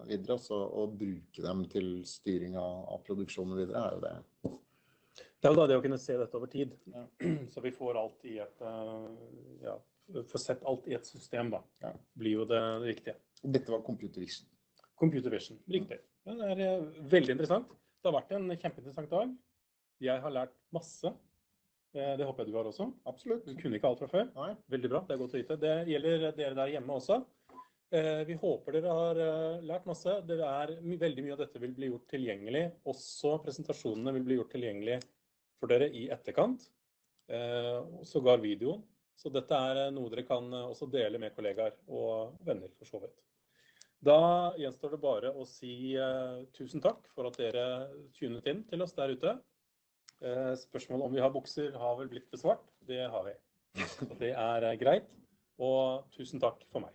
[0.06, 4.54] videre også, og bruke dem til styring av, av produksjonen videre, er jo det.
[5.42, 6.76] Det er jo da det å kunne se dette over tid.
[6.94, 7.02] Ja.
[7.52, 9.08] Så vi får alt i et eh,
[9.66, 9.74] ja,
[10.30, 11.60] får sett alt i et system, da.
[11.82, 11.92] Ja.
[12.18, 13.18] Blir jo det, riktige.
[13.42, 14.46] Dette var computer vision.
[14.96, 15.58] Computer vision.
[15.70, 15.98] Riktig.
[16.26, 17.74] Det er eh, veldig interessant.
[17.98, 19.34] Det har vært en kjempeinteressant dag.
[20.06, 21.10] Jeg har lært masse.
[21.96, 22.92] Eh, Det håper jeg du har også.
[23.10, 23.46] Absolutt.
[23.46, 24.30] Du kunne ikke alt fra før.
[24.38, 24.52] Nei.
[24.70, 25.02] Veldig bra.
[25.08, 25.58] Det er godt å vite.
[25.66, 27.24] Det gjelder dere der hjemme også.
[27.90, 30.18] Eh, Vi håper dere har eh, lært masse.
[30.26, 32.64] Det er, veldig mye av dette vil bli gjort tilgjengelig.
[32.90, 34.98] Også presentasjonene vil bli gjort tilgjengelig
[35.60, 36.66] for dere i etterkant.
[37.30, 38.82] Eh, Sågar videoen.
[39.16, 43.14] Så dette er noe dere kan også dele med kollegaer og venner, for så vidt.
[44.04, 45.96] Da gjenstår det bare å si
[46.52, 47.62] tusen takk for at dere
[48.18, 49.32] tunet inn til oss der ute.
[50.66, 52.68] Spørsmålet om vi har bukser har vel blitt besvart.
[52.84, 53.34] Det har vi.
[54.20, 55.08] Det er greit.
[55.56, 56.92] Og tusen takk for meg.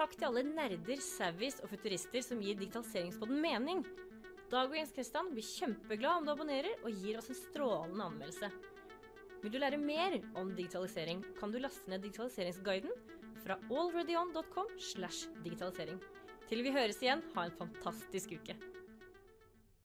[0.00, 3.82] Takk til alle nerder, savvies og futurister som gir digitaliseringspodden mening.
[4.48, 8.48] Dag og Jens Kristian blir kjempeglad om du abonnerer og gir oss en strålende anmeldelse.
[9.42, 12.96] Vil du lære mer om digitalisering, kan du laste ned digitaliseringsguiden
[13.44, 16.00] fra allreadyon.com slash digitalisering.
[16.48, 18.56] Til vi høres igjen, ha en fantastisk uke.